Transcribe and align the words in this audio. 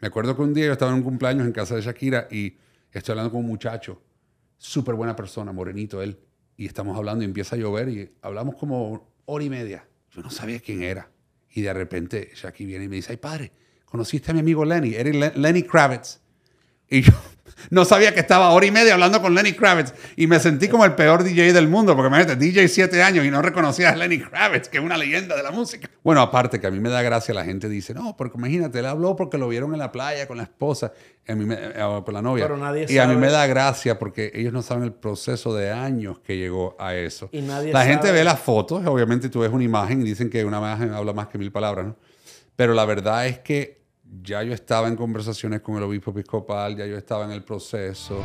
Me 0.00 0.08
acuerdo 0.08 0.34
que 0.34 0.42
un 0.42 0.54
día 0.54 0.66
yo 0.66 0.72
estaba 0.72 0.90
en 0.92 0.98
un 0.98 1.02
cumpleaños 1.02 1.46
en 1.46 1.52
casa 1.52 1.74
de 1.74 1.82
Shakira 1.82 2.26
y 2.30 2.56
estoy 2.90 3.12
hablando 3.12 3.32
con 3.32 3.40
un 3.40 3.46
muchacho, 3.46 4.02
súper 4.56 4.94
buena 4.94 5.14
persona, 5.14 5.52
morenito 5.52 6.02
él, 6.02 6.18
y 6.56 6.66
estamos 6.66 6.96
hablando 6.96 7.22
y 7.22 7.26
empieza 7.26 7.56
a 7.56 7.58
llover 7.58 7.88
y 7.90 8.10
hablamos 8.22 8.56
como 8.56 9.12
hora 9.26 9.44
y 9.44 9.50
media. 9.50 9.86
Yo 10.10 10.22
no 10.22 10.30
sabía 10.30 10.60
quién 10.60 10.82
era. 10.82 11.10
Y 11.50 11.60
de 11.60 11.72
repente 11.74 12.30
Shakira 12.34 12.68
viene 12.68 12.84
y 12.86 12.88
me 12.88 12.96
dice, 12.96 13.12
ay 13.12 13.18
padre, 13.18 13.52
¿conociste 13.84 14.30
a 14.30 14.34
mi 14.34 14.40
amigo 14.40 14.64
Lenny? 14.64 14.94
Eres 14.94 15.36
Lenny 15.36 15.64
Kravitz. 15.64 16.19
Y 16.90 17.02
yo 17.02 17.12
no 17.70 17.84
sabía 17.84 18.12
que 18.12 18.18
estaba 18.20 18.50
hora 18.50 18.66
y 18.66 18.70
media 18.72 18.94
hablando 18.94 19.22
con 19.22 19.32
Lenny 19.34 19.52
Kravitz. 19.52 19.92
Y 20.16 20.26
me 20.26 20.40
sentí 20.40 20.66
como 20.68 20.84
el 20.84 20.94
peor 20.94 21.22
DJ 21.22 21.52
del 21.52 21.68
mundo, 21.68 21.94
porque 21.94 22.08
imagínate, 22.08 22.34
DJ 22.36 22.66
siete 22.68 23.00
años 23.02 23.24
y 23.24 23.30
no 23.30 23.40
reconocía 23.42 23.90
a 23.90 23.96
Lenny 23.96 24.18
Kravitz, 24.18 24.68
que 24.68 24.78
es 24.78 24.84
una 24.84 24.96
leyenda 24.96 25.36
de 25.36 25.42
la 25.44 25.50
música. 25.52 25.88
Bueno, 26.02 26.20
aparte 26.20 26.58
que 26.58 26.66
a 26.66 26.70
mí 26.70 26.80
me 26.80 26.88
da 26.88 27.00
gracia, 27.02 27.32
la 27.32 27.44
gente 27.44 27.68
dice, 27.68 27.94
no, 27.94 28.16
porque 28.16 28.38
imagínate, 28.38 28.80
él 28.80 28.86
habló 28.86 29.14
porque 29.14 29.38
lo 29.38 29.46
vieron 29.48 29.72
en 29.72 29.78
la 29.78 29.92
playa 29.92 30.26
con 30.26 30.38
la 30.38 30.42
esposa, 30.44 30.92
a 31.28 31.34
mí 31.34 31.46
eh, 31.56 32.00
con 32.04 32.12
la 32.14 32.22
novia. 32.22 32.44
Pero 32.44 32.56
nadie 32.56 32.86
y 32.88 32.98
a 32.98 33.06
mí 33.06 33.14
me 33.16 33.30
da 33.30 33.46
gracia 33.46 33.98
porque 33.98 34.32
ellos 34.34 34.52
no 34.52 34.62
saben 34.62 34.82
el 34.82 34.92
proceso 34.92 35.54
de 35.54 35.70
años 35.70 36.18
que 36.18 36.36
llegó 36.36 36.74
a 36.80 36.94
eso. 36.96 37.28
Y 37.30 37.40
nadie 37.42 37.72
la 37.72 37.84
gente 37.84 38.08
sabe- 38.08 38.18
ve 38.18 38.24
las 38.24 38.40
fotos, 38.40 38.84
obviamente 38.86 39.28
tú 39.28 39.40
ves 39.40 39.52
una 39.52 39.62
imagen 39.62 40.00
y 40.00 40.04
dicen 40.06 40.28
que 40.28 40.44
una 40.44 40.58
imagen 40.58 40.92
habla 40.92 41.12
más 41.12 41.28
que 41.28 41.38
mil 41.38 41.52
palabras, 41.52 41.86
¿no? 41.86 41.96
Pero 42.56 42.74
la 42.74 42.84
verdad 42.84 43.26
es 43.26 43.38
que 43.38 43.79
ya 44.22 44.42
yo 44.42 44.52
estaba 44.52 44.88
en 44.88 44.96
conversaciones 44.96 45.60
con 45.60 45.76
el 45.76 45.82
obispo 45.84 46.10
episcopal, 46.10 46.76
ya 46.76 46.86
yo 46.86 46.96
estaba 46.96 47.24
en 47.24 47.32
el 47.32 47.42
proceso. 47.42 48.22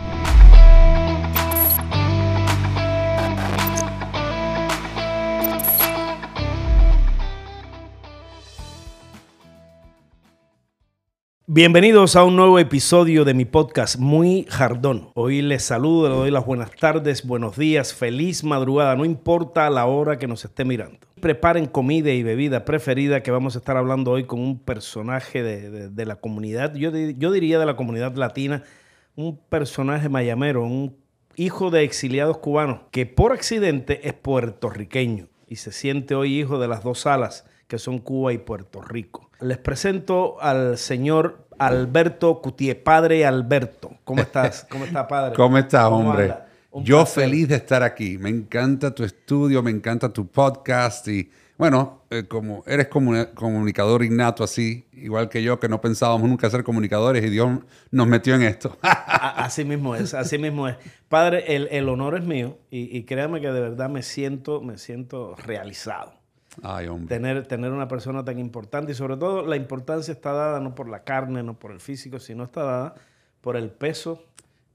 Bienvenidos 11.48 12.16
a 12.16 12.24
un 12.24 12.36
nuevo 12.36 12.58
episodio 12.60 13.24
de 13.24 13.34
mi 13.34 13.46
podcast 13.46 13.98
Muy 13.98 14.46
Jardón. 14.50 15.12
Hoy 15.14 15.42
les 15.42 15.64
saludo, 15.64 16.10
les 16.10 16.18
doy 16.18 16.32
las 16.32 16.46
buenas 16.46 16.72
tardes, 16.72 17.26
buenos 17.26 17.56
días, 17.56 17.94
feliz 17.94 18.44
madrugada, 18.44 18.96
no 18.96 19.06
importa 19.06 19.70
la 19.70 19.86
hora 19.86 20.18
que 20.18 20.28
nos 20.28 20.44
esté 20.44 20.66
mirando. 20.66 21.05
Preparen 21.20 21.66
comida 21.66 22.12
y 22.12 22.24
bebida 22.24 22.66
preferida 22.66 23.24
que 23.24 23.32
vamos 23.32 23.56
a 23.56 23.60
estar 23.60 23.78
hablando 23.78 24.12
hoy 24.12 24.26
con 24.26 24.40
un 24.42 24.60
personaje 24.60 25.42
de, 25.44 25.70
de- 25.70 25.90
de 25.90 26.06
la 26.06 26.18
comunidad, 26.18 26.74
yo, 26.76 26.92
yo 26.92 27.32
diría 27.32 27.58
de 27.58 27.66
la 27.66 27.76
comunidad 27.76 28.16
latina, 28.16 28.64
un 29.16 29.38
personaje 29.38 30.10
mayamero, 30.10 30.64
un 30.64 30.98
hijo 31.38 31.72
de 31.72 31.84
exiliados 31.84 32.38
cubanos 32.40 32.82
que 32.92 33.06
por 33.06 33.32
accidente 33.32 34.08
es 34.08 34.14
puertorriqueño 34.14 35.28
y 35.48 35.56
se 35.58 35.72
siente 35.72 36.16
hoy 36.16 36.38
hijo 36.40 36.60
de 36.60 36.68
las 36.68 36.84
dos 36.84 37.06
alas 37.08 37.46
que 37.68 37.80
son 37.80 38.00
Cuba 38.00 38.34
y 38.34 38.38
Puerto 38.38 38.82
Rico. 38.82 39.32
Les 39.40 39.58
presento 39.58 40.36
al 40.42 40.78
señor 40.78 41.48
Alberto 41.58 42.42
Cutié, 42.42 42.76
padre 42.76 43.26
Alberto. 43.26 43.92
¿Cómo 44.04 44.22
estás? 44.22 44.68
¿Cómo 44.70 44.86
está, 44.86 45.08
padre? 45.08 45.34
¿Cómo 45.38 45.58
estás, 45.58 45.90
¿Cómo 45.90 46.10
hombre? 46.12 46.34
Un 46.76 46.84
Yo 46.84 46.98
placer. 46.98 47.24
feliz 47.24 47.48
de 47.48 47.56
estar 47.56 47.84
aquí. 47.84 48.18
Me 48.18 48.30
encanta 48.30 48.94
tu 48.94 49.06
estudio, 49.06 49.64
me 49.64 49.72
encanta 49.72 50.12
tu 50.12 50.28
podcast 50.28 51.08
y 51.08 51.32
bueno, 51.58 52.02
eh, 52.10 52.26
como 52.28 52.66
eres 52.68 52.90
comuni- 52.90 53.34
comunicador 53.34 54.04
innato 54.04 54.44
así, 54.44 54.86
igual 54.92 55.30
que 55.30 55.42
yo, 55.42 55.58
que 55.58 55.70
no 55.70 55.80
pensábamos 55.80 56.28
nunca 56.30 56.50
ser 56.50 56.66
comunicadores 56.66 57.24
y 57.24 57.30
Dios 57.30 57.60
nos 57.92 58.08
metió 58.08 58.36
en 58.36 58.42
esto. 58.42 58.78
Así 58.84 59.64
mismo 59.64 59.96
es, 59.96 60.14
así 60.14 60.38
mismo 60.38 60.68
es. 60.68 60.76
Padre, 61.08 61.56
el, 61.56 61.70
el 61.72 61.88
honor 61.88 62.18
es 62.18 62.26
mío 62.26 62.58
y, 62.70 62.96
y 62.98 63.04
créame 63.04 63.40
que 63.40 63.48
de 63.54 63.62
verdad 63.62 63.90
me 63.90 64.04
siento, 64.04 64.60
me 64.62 64.78
siento 64.78 65.36
realizado. 65.38 66.14
Ay, 66.62 66.88
hombre. 66.88 67.08
Tener, 67.16 67.48
tener 67.48 67.72
una 67.72 67.88
persona 67.88 68.26
tan 68.26 68.38
importante 68.38 68.92
y 68.92 68.96
sobre 68.96 69.16
todo 69.16 69.46
la 69.46 69.56
importancia 69.56 70.12
está 70.12 70.34
dada 70.34 70.60
no 70.60 70.76
por 70.76 70.90
la 70.90 71.04
carne, 71.06 71.42
no 71.42 71.58
por 71.58 71.72
el 71.72 71.80
físico, 71.80 72.20
sino 72.20 72.44
está 72.44 72.64
dada 72.64 72.96
por 73.40 73.56
el 73.56 73.70
peso 73.70 74.24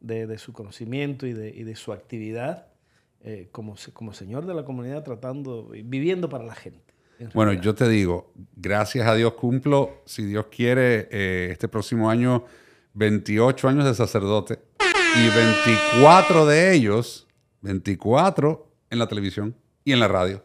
de, 0.00 0.26
de 0.26 0.38
su 0.38 0.52
conocimiento 0.52 1.26
y 1.26 1.32
de, 1.32 1.50
y 1.50 1.64
de 1.64 1.76
su 1.76 1.92
actividad 1.92 2.70
eh, 3.22 3.48
como, 3.52 3.76
como 3.92 4.14
señor 4.14 4.46
de 4.46 4.54
la 4.54 4.64
comunidad 4.64 5.04
tratando, 5.04 5.74
y 5.74 5.82
viviendo 5.82 6.30
para 6.30 6.42
la 6.42 6.54
gente. 6.54 6.94
en 7.18 7.28
Bueno, 7.34 7.52
yo 7.52 7.74
te 7.74 7.86
digo, 7.86 8.32
gracias 8.56 9.06
a 9.06 9.14
Dios 9.14 9.34
cumplo, 9.34 10.00
si 10.06 10.24
Dios 10.24 10.46
quiere, 10.46 11.06
eh, 11.10 11.48
este 11.52 11.68
próximo 11.68 12.08
año 12.08 12.44
28 12.94 13.68
años 13.68 13.84
de 13.84 13.94
sacerdote 13.94 14.58
y 15.16 15.28
24 15.36 16.46
de 16.46 16.74
ellos, 16.74 17.28
24 17.60 18.66
en 18.88 18.98
la 18.98 19.06
televisión 19.06 19.54
y 19.84 19.92
en 19.92 20.00
la 20.00 20.08
radio. 20.08 20.42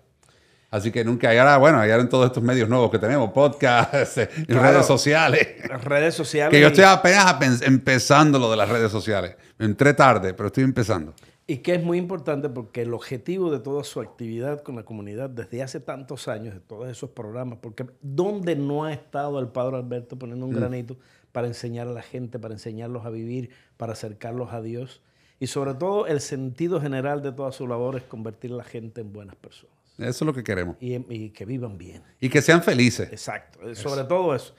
Así 0.75 0.91
que 0.91 1.05
nunca, 1.05 1.29
ahora, 1.29 1.55
bueno, 1.57 1.81
en 1.81 2.09
todos 2.09 2.25
estos 2.25 2.43
medios 2.43 2.67
nuevos 2.67 2.91
que 2.91 2.99
tenemos, 2.99 3.31
podcasts, 3.31 4.17
eh, 4.17 4.29
Claro. 4.45 4.61
redes 4.73 4.85
sociales. 4.85 5.47
Redes 5.85 6.15
sociales. 6.15 6.51
Que 6.51 6.59
yo 6.59 6.67
estoy 6.67 6.83
apenas 6.83 7.25
apen- 7.27 7.61
empezando 7.65 8.37
lo 8.39 8.51
de 8.51 8.57
las 8.57 8.67
redes 8.67 8.91
sociales. 8.91 9.37
Entré 9.57 9.93
tarde, 9.93 10.33
pero 10.33 10.47
estoy 10.47 10.65
empezando. 10.65 11.13
Y 11.47 11.57
que 11.59 11.75
es 11.75 11.81
muy 11.83 11.97
importante 11.97 12.49
porque 12.49 12.81
el 12.81 12.93
objetivo 12.93 13.51
de 13.51 13.59
toda 13.59 13.85
su 13.85 14.01
actividad 14.01 14.63
con 14.63 14.75
la 14.75 14.83
comunidad 14.83 15.29
desde 15.29 15.63
hace 15.63 15.79
tantos 15.79 16.27
años, 16.27 16.53
de 16.55 16.59
todos 16.59 16.89
esos 16.89 17.11
programas, 17.11 17.59
porque 17.61 17.85
¿dónde 18.01 18.57
no 18.57 18.83
ha 18.83 18.91
estado 18.91 19.39
el 19.39 19.47
Padre 19.47 19.77
Alberto 19.77 20.19
poniendo 20.19 20.45
un 20.45 20.53
granito 20.53 20.97
para 21.31 21.47
enseñar 21.47 21.87
a 21.87 21.91
la 21.91 22.01
gente, 22.01 22.37
para 22.37 22.53
enseñarlos 22.53 23.05
a 23.05 23.11
vivir, 23.11 23.49
para 23.77 23.93
acercarlos 23.93 24.51
a 24.51 24.61
Dios? 24.61 25.01
Y 25.39 25.47
sobre 25.47 25.73
todo 25.73 26.05
el 26.07 26.19
sentido 26.19 26.81
general 26.81 27.21
de 27.21 27.31
toda 27.31 27.53
su 27.53 27.65
labor 27.65 27.95
es 27.95 28.03
convertir 28.03 28.51
a 28.51 28.55
la 28.55 28.63
gente 28.65 28.99
en 28.99 29.13
buenas 29.13 29.35
personas 29.37 29.74
Eso 29.97 30.07
es 30.07 30.21
lo 30.21 30.33
que 30.33 30.43
queremos. 30.43 30.75
y, 30.79 31.29
que 31.29 31.45
vivan 31.45 31.77
bien. 31.77 32.03
Y 32.19 32.29
que 32.29 32.41
sean 32.41 32.61
felices. 32.61 33.09
Exacto, 33.11 33.69
eh, 33.69 33.75
sobre 33.75 34.03
todo 34.03 34.35
eso. 34.35 34.53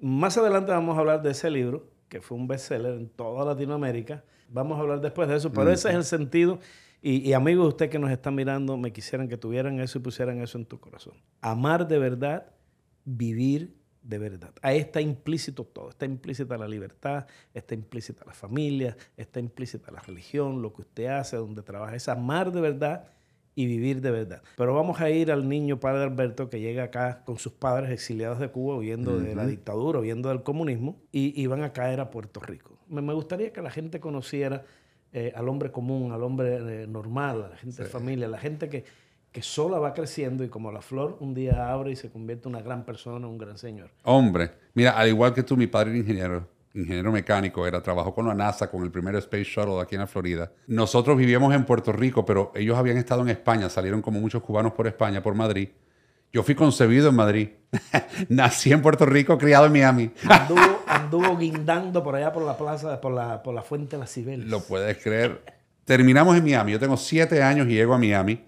Más 0.00 0.36
adelante 0.36 0.72
vamos 0.72 0.96
a 0.96 1.00
hablar 1.00 1.22
de 1.22 1.30
ese 1.30 1.50
libro, 1.50 1.90
que 2.08 2.20
fue 2.20 2.36
un 2.36 2.46
bestseller 2.46 2.94
en 2.94 3.08
toda 3.08 3.44
Latinoamérica. 3.44 4.24
Vamos 4.48 4.78
a 4.78 4.82
hablar 4.82 5.00
después 5.00 5.28
de 5.28 5.36
eso, 5.36 5.52
pero 5.52 5.72
ese 5.72 5.88
es 5.88 5.94
el 5.94 6.04
sentido. 6.04 6.60
Y, 7.02 7.28
y 7.28 7.32
amigos, 7.32 7.68
usted 7.68 7.90
que 7.90 7.98
nos 7.98 8.10
está 8.10 8.30
mirando, 8.30 8.76
me 8.76 8.92
quisieran 8.92 9.28
que 9.28 9.36
tuvieran 9.36 9.80
eso 9.80 9.98
y 9.98 10.02
pusieran 10.02 10.40
eso 10.40 10.58
en 10.58 10.66
tu 10.66 10.78
corazón. 10.78 11.14
Amar 11.40 11.88
de 11.88 11.98
verdad, 11.98 12.46
vivir 13.04 13.74
de 14.02 14.18
verdad. 14.18 14.52
Ahí 14.62 14.78
está 14.78 15.00
implícito 15.00 15.64
todo. 15.64 15.90
Está 15.90 16.06
implícita 16.06 16.56
la 16.56 16.68
libertad, 16.68 17.26
está 17.52 17.74
implícita 17.74 18.24
la 18.24 18.34
familia, 18.34 18.96
está 19.16 19.40
implícita 19.40 19.90
la 19.90 20.00
religión, 20.00 20.62
lo 20.62 20.72
que 20.72 20.82
usted 20.82 21.06
hace, 21.06 21.36
donde 21.36 21.62
trabaja. 21.62 21.96
Es 21.96 22.08
amar 22.08 22.52
de 22.52 22.60
verdad 22.60 23.08
y 23.56 23.66
vivir 23.66 24.02
de 24.02 24.12
verdad. 24.12 24.42
Pero 24.56 24.74
vamos 24.74 25.00
a 25.00 25.10
ir 25.10 25.32
al 25.32 25.48
niño 25.48 25.80
padre 25.80 26.04
Alberto 26.04 26.48
que 26.48 26.60
llega 26.60 26.84
acá 26.84 27.24
con 27.24 27.38
sus 27.38 27.52
padres 27.52 27.90
exiliados 27.90 28.38
de 28.38 28.50
Cuba, 28.50 28.76
huyendo 28.76 29.18
de 29.18 29.34
la 29.34 29.46
dictadura, 29.46 29.98
huyendo 29.98 30.28
del 30.28 30.42
comunismo, 30.42 31.00
y, 31.10 31.40
y 31.40 31.46
van 31.46 31.62
a 31.62 31.72
caer 31.72 31.98
a 31.98 32.10
Puerto 32.10 32.38
Rico. 32.38 32.78
Me, 32.88 33.00
me 33.00 33.14
gustaría 33.14 33.52
que 33.52 33.62
la 33.62 33.70
gente 33.70 33.98
conociera 33.98 34.62
eh, 35.12 35.32
al 35.34 35.48
hombre 35.48 35.72
común, 35.72 36.12
al 36.12 36.22
hombre 36.22 36.82
eh, 36.82 36.86
normal, 36.86 37.44
a 37.44 37.48
la 37.48 37.56
gente 37.56 37.84
de 37.84 37.88
familia, 37.88 38.26
a 38.26 38.28
la 38.28 38.38
gente 38.38 38.68
que, 38.68 38.84
que 39.32 39.40
sola 39.40 39.78
va 39.78 39.94
creciendo 39.94 40.44
y 40.44 40.48
como 40.48 40.70
la 40.70 40.82
flor 40.82 41.16
un 41.20 41.32
día 41.32 41.72
abre 41.72 41.92
y 41.92 41.96
se 41.96 42.10
convierte 42.10 42.48
en 42.48 42.54
una 42.54 42.62
gran 42.62 42.84
persona, 42.84 43.26
un 43.26 43.38
gran 43.38 43.56
señor. 43.56 43.90
Hombre, 44.02 44.50
mira, 44.74 44.90
al 44.90 45.08
igual 45.08 45.32
que 45.32 45.42
tú, 45.42 45.56
mi 45.56 45.66
padre 45.66 45.90
era 45.90 45.98
ingeniero, 46.00 46.48
ingeniero 46.76 47.10
mecánico, 47.10 47.66
era, 47.66 47.82
trabajó 47.82 48.14
con 48.14 48.26
la 48.26 48.34
NASA, 48.34 48.70
con 48.70 48.82
el 48.82 48.90
primer 48.90 49.16
Space 49.16 49.44
Shuttle 49.44 49.80
aquí 49.80 49.94
en 49.94 50.02
la 50.02 50.06
Florida. 50.06 50.52
Nosotros 50.66 51.16
vivíamos 51.16 51.54
en 51.54 51.64
Puerto 51.64 51.92
Rico, 51.92 52.24
pero 52.24 52.52
ellos 52.54 52.76
habían 52.76 52.98
estado 52.98 53.22
en 53.22 53.30
España, 53.30 53.68
salieron 53.68 54.02
como 54.02 54.20
muchos 54.20 54.42
cubanos 54.42 54.72
por 54.72 54.86
España, 54.86 55.22
por 55.22 55.34
Madrid. 55.34 55.70
Yo 56.32 56.42
fui 56.42 56.54
concebido 56.54 57.08
en 57.08 57.14
Madrid. 57.14 57.48
Nací 58.28 58.72
en 58.72 58.82
Puerto 58.82 59.06
Rico, 59.06 59.38
criado 59.38 59.66
en 59.66 59.72
Miami. 59.72 60.10
Anduvo, 60.28 60.82
anduvo 60.86 61.36
guindando 61.36 62.02
por 62.02 62.14
allá 62.14 62.32
por 62.32 62.42
la 62.42 62.56
plaza, 62.56 63.00
por 63.00 63.12
la, 63.12 63.42
por 63.42 63.54
la 63.54 63.62
fuente 63.62 63.96
de 63.96 64.00
las 64.00 64.12
Cibeles. 64.12 64.46
Lo 64.46 64.60
puedes 64.60 64.98
creer. 64.98 65.42
Terminamos 65.84 66.36
en 66.36 66.44
Miami. 66.44 66.72
Yo 66.72 66.80
tengo 66.80 66.96
siete 66.96 67.42
años 67.42 67.68
y 67.68 67.70
llego 67.70 67.94
a 67.94 67.98
Miami. 67.98 68.44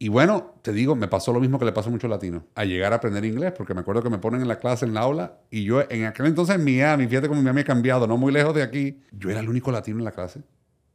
Y 0.00 0.08
bueno, 0.08 0.54
te 0.62 0.72
digo, 0.72 0.94
me 0.94 1.08
pasó 1.08 1.32
lo 1.32 1.40
mismo 1.40 1.58
que 1.58 1.64
le 1.64 1.72
pasó 1.72 1.88
a 1.88 1.92
muchos 1.92 2.08
latinos, 2.08 2.44
a 2.54 2.64
llegar 2.64 2.92
a 2.92 2.96
aprender 2.96 3.24
inglés, 3.24 3.52
porque 3.56 3.74
me 3.74 3.80
acuerdo 3.80 4.02
que 4.02 4.10
me 4.10 4.18
ponen 4.18 4.40
en 4.40 4.48
la 4.48 4.58
clase, 4.60 4.84
en 4.86 4.94
la 4.94 5.00
aula, 5.00 5.40
y 5.50 5.64
yo 5.64 5.82
en 5.90 6.04
aquel 6.04 6.26
entonces 6.26 6.54
en 6.54 6.64
Miami, 6.64 7.08
fíjate 7.08 7.26
cómo 7.26 7.42
Miami 7.42 7.62
ha 7.62 7.64
cambiado, 7.64 8.06
no 8.06 8.16
muy 8.16 8.32
lejos 8.32 8.54
de 8.54 8.62
aquí, 8.62 9.00
yo 9.10 9.28
era 9.28 9.40
el 9.40 9.48
único 9.48 9.72
latino 9.72 9.98
en 9.98 10.04
la 10.04 10.12
clase. 10.12 10.42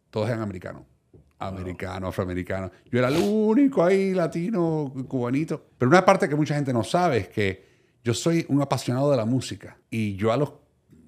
Todos 0.09 0.29
eran 0.29 0.41
americanos. 0.41 0.83
Americano, 1.39 2.07
afroamericano. 2.07 2.71
Yo 2.89 2.99
era 2.99 3.09
el 3.09 3.17
único 3.17 3.83
ahí 3.83 4.13
latino, 4.13 4.93
cubanito. 5.09 5.65
Pero 5.77 5.89
una 5.89 6.05
parte 6.05 6.29
que 6.29 6.35
mucha 6.35 6.55
gente 6.55 6.71
no 6.71 6.85
sabe 6.85 7.17
es 7.17 7.27
que 7.27 7.65
yo 8.03 8.13
soy 8.13 8.45
un 8.47 8.61
apasionado 8.61 9.11
de 9.11 9.17
la 9.17 9.25
música. 9.25 9.77
Y 9.89 10.15
yo 10.15 10.31
a 10.31 10.37
los 10.37 10.53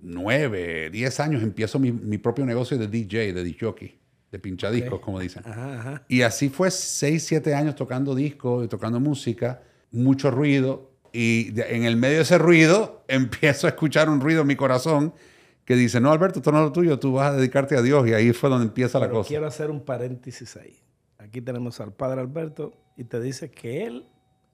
9, 0.02 0.90
10 0.90 1.20
años 1.22 1.44
empiezo 1.44 1.80
mi, 1.80 1.94
mi 1.94 2.18
propio 2.18 2.46
negocio 2.46 2.78
de 2.78 2.88
DJ, 2.88 3.32
de 3.32 3.44
disjockey, 3.44 3.98
de 4.32 4.40
pinchadiscos, 4.40 5.00
como 5.00 5.20
dicen. 5.20 5.44
Ajá, 5.46 5.80
ajá. 5.80 6.04
Y 6.08 6.22
así 6.22 6.50
fue 6.50 6.72
6, 6.72 7.24
7 7.24 7.54
años 7.54 7.76
tocando 7.76 8.16
discos 8.16 8.66
y 8.66 8.68
tocando 8.68 9.00
música, 9.00 9.62
mucho 9.92 10.32
ruido. 10.32 10.92
Y 11.14 11.60
en 11.62 11.86
el 11.86 11.96
medio 11.96 12.18
de 12.18 12.24
ese 12.24 12.38
ruido 12.38 13.04
empiezo 13.08 13.68
a 13.68 13.70
escuchar 13.70 14.10
un 14.10 14.20
ruido 14.20 14.42
en 14.42 14.48
mi 14.48 14.56
corazón 14.56 15.14
que 15.64 15.76
dice, 15.76 16.00
no, 16.00 16.12
Alberto, 16.12 16.40
esto 16.40 16.52
no 16.52 16.60
es 16.60 16.66
lo 16.66 16.72
tuyo, 16.72 17.00
tú 17.00 17.14
vas 17.14 17.32
a 17.32 17.36
dedicarte 17.38 17.76
a 17.76 17.82
Dios. 17.82 18.08
Y 18.08 18.14
ahí 18.14 18.34
fue 18.34 18.50
donde 18.50 18.68
empieza 18.68 19.00
la 19.00 19.10
cosa. 19.10 19.28
quiero 19.28 19.48
hacer 19.48 19.72
un 19.72 19.84
paréntesis 19.84 20.56
ahí. 20.58 20.80
Aquí 21.18 21.42
tenemos 21.42 21.80
al 21.80 21.92
padre 21.92 22.22
Alberto 22.22 22.74
y 22.98 23.06
te 23.06 23.20
dice 23.20 23.50
que 23.50 23.84
él 23.86 24.06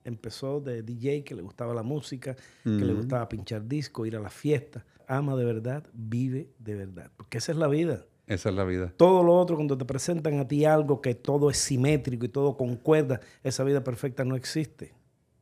empezó 0.04 0.60
de 0.60 0.82
DJ, 0.82 1.22
que 1.24 1.34
le 1.34 1.42
gustaba 1.42 1.74
la 1.74 1.82
música, 1.82 2.34
que 2.64 2.70
le 2.70 2.92
gustaba 2.94 3.28
pinchar 3.28 3.66
disco, 3.66 4.06
ir 4.06 4.16
a 4.16 4.20
las 4.20 4.32
fiestas. 4.32 4.84
ama 5.06 5.36
de 5.36 5.44
verdad, 5.44 5.84
vive 5.92 6.50
de 6.58 6.74
verdad. 6.74 7.10
Porque 7.16 7.38
esa 7.38 7.52
es 7.52 7.58
la 7.58 7.68
vida. 7.68 8.06
Esa 8.32 8.48
es 8.48 8.54
la 8.54 8.64
vida. 8.64 8.92
Todo 8.96 9.22
lo 9.22 9.34
otro, 9.34 9.56
cuando 9.56 9.76
te 9.76 9.84
presentan 9.84 10.38
a 10.40 10.48
ti 10.48 10.64
algo 10.64 11.00
que 11.00 11.14
todo 11.14 11.50
es 11.50 11.58
simétrico 11.58 12.24
y 12.24 12.28
todo 12.28 12.56
concuerda, 12.56 13.20
esa 13.42 13.62
vida 13.64 13.84
perfecta 13.84 14.24
no 14.24 14.36
existe. 14.36 14.94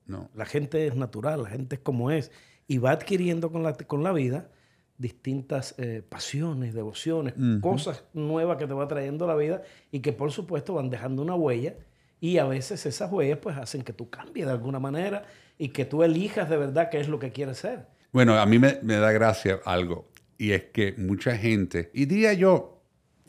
No. 0.07 0.29
La 0.35 0.45
gente 0.45 0.87
es 0.87 0.97
natural, 0.97 1.45
la 1.45 1.51
gente 1.51 1.77
es 1.77 1.81
como 1.81 2.11
es. 2.11 2.33
Y 2.67 2.79
va 2.79 2.91
adquiriendo 2.91 3.53
con 3.53 3.63
la, 3.63 3.75
con 3.75 4.03
la 4.03 4.13
vida 4.13 4.51
distintas 5.01 5.75
eh, 5.79 6.03
pasiones, 6.07 6.75
devociones, 6.75 7.33
cosas 7.63 8.05
nuevas 8.13 8.59
que 8.59 8.67
te 8.67 8.75
va 8.75 8.87
trayendo 8.87 9.27
la 9.27 9.35
vida 9.35 9.63
y 9.91 10.01
que 10.01 10.13
por 10.13 10.31
supuesto 10.31 10.75
van 10.75 10.91
dejando 10.91 11.23
una 11.23 11.35
huella 11.35 11.75
y 12.21 12.37
a 12.37 12.45
veces 12.45 12.85
esas 12.85 13.11
huellas 13.11 13.39
pues 13.39 13.57
hacen 13.57 13.81
que 13.83 13.95
tú 13.95 14.11
cambies 14.11 14.45
de 14.45 14.53
alguna 14.53 14.79
manera 14.79 15.25
y 15.57 15.71
que 15.71 15.87
tú 15.87 16.03
elijas 16.03 16.51
de 16.51 16.59
verdad 16.59 16.91
qué 16.91 17.01
es 17.01 17.09
lo 17.09 17.19
que 17.19 17.33
quieres 17.33 17.57
ser. 17.57 17.87
Bueno, 18.13 18.39
a 18.39 18.45
mí 18.45 18.59
me, 18.59 18.79
me 18.83 18.97
da 18.97 19.11
gracia 19.11 19.61
algo 19.65 20.11
y 20.37 20.53
es 20.53 20.65
que 20.65 20.95
mucha 20.99 21.35
gente, 21.35 21.91
y 21.95 22.05
diría 22.05 22.35
yo, 22.35 22.80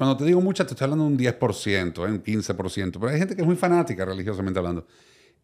cuando 0.01 0.17
te 0.17 0.25
digo 0.25 0.41
mucha, 0.41 0.65
te 0.65 0.73
estoy 0.73 0.85
hablando 0.85 1.03
de 1.03 1.11
un 1.11 1.19
10%, 1.19 2.07
¿eh? 2.07 2.11
un 2.11 2.23
15%, 2.23 2.97
pero 2.99 3.09
hay 3.09 3.19
gente 3.19 3.35
que 3.35 3.41
es 3.41 3.45
muy 3.45 3.55
fanática 3.55 4.03
religiosamente 4.03 4.57
hablando. 4.57 4.87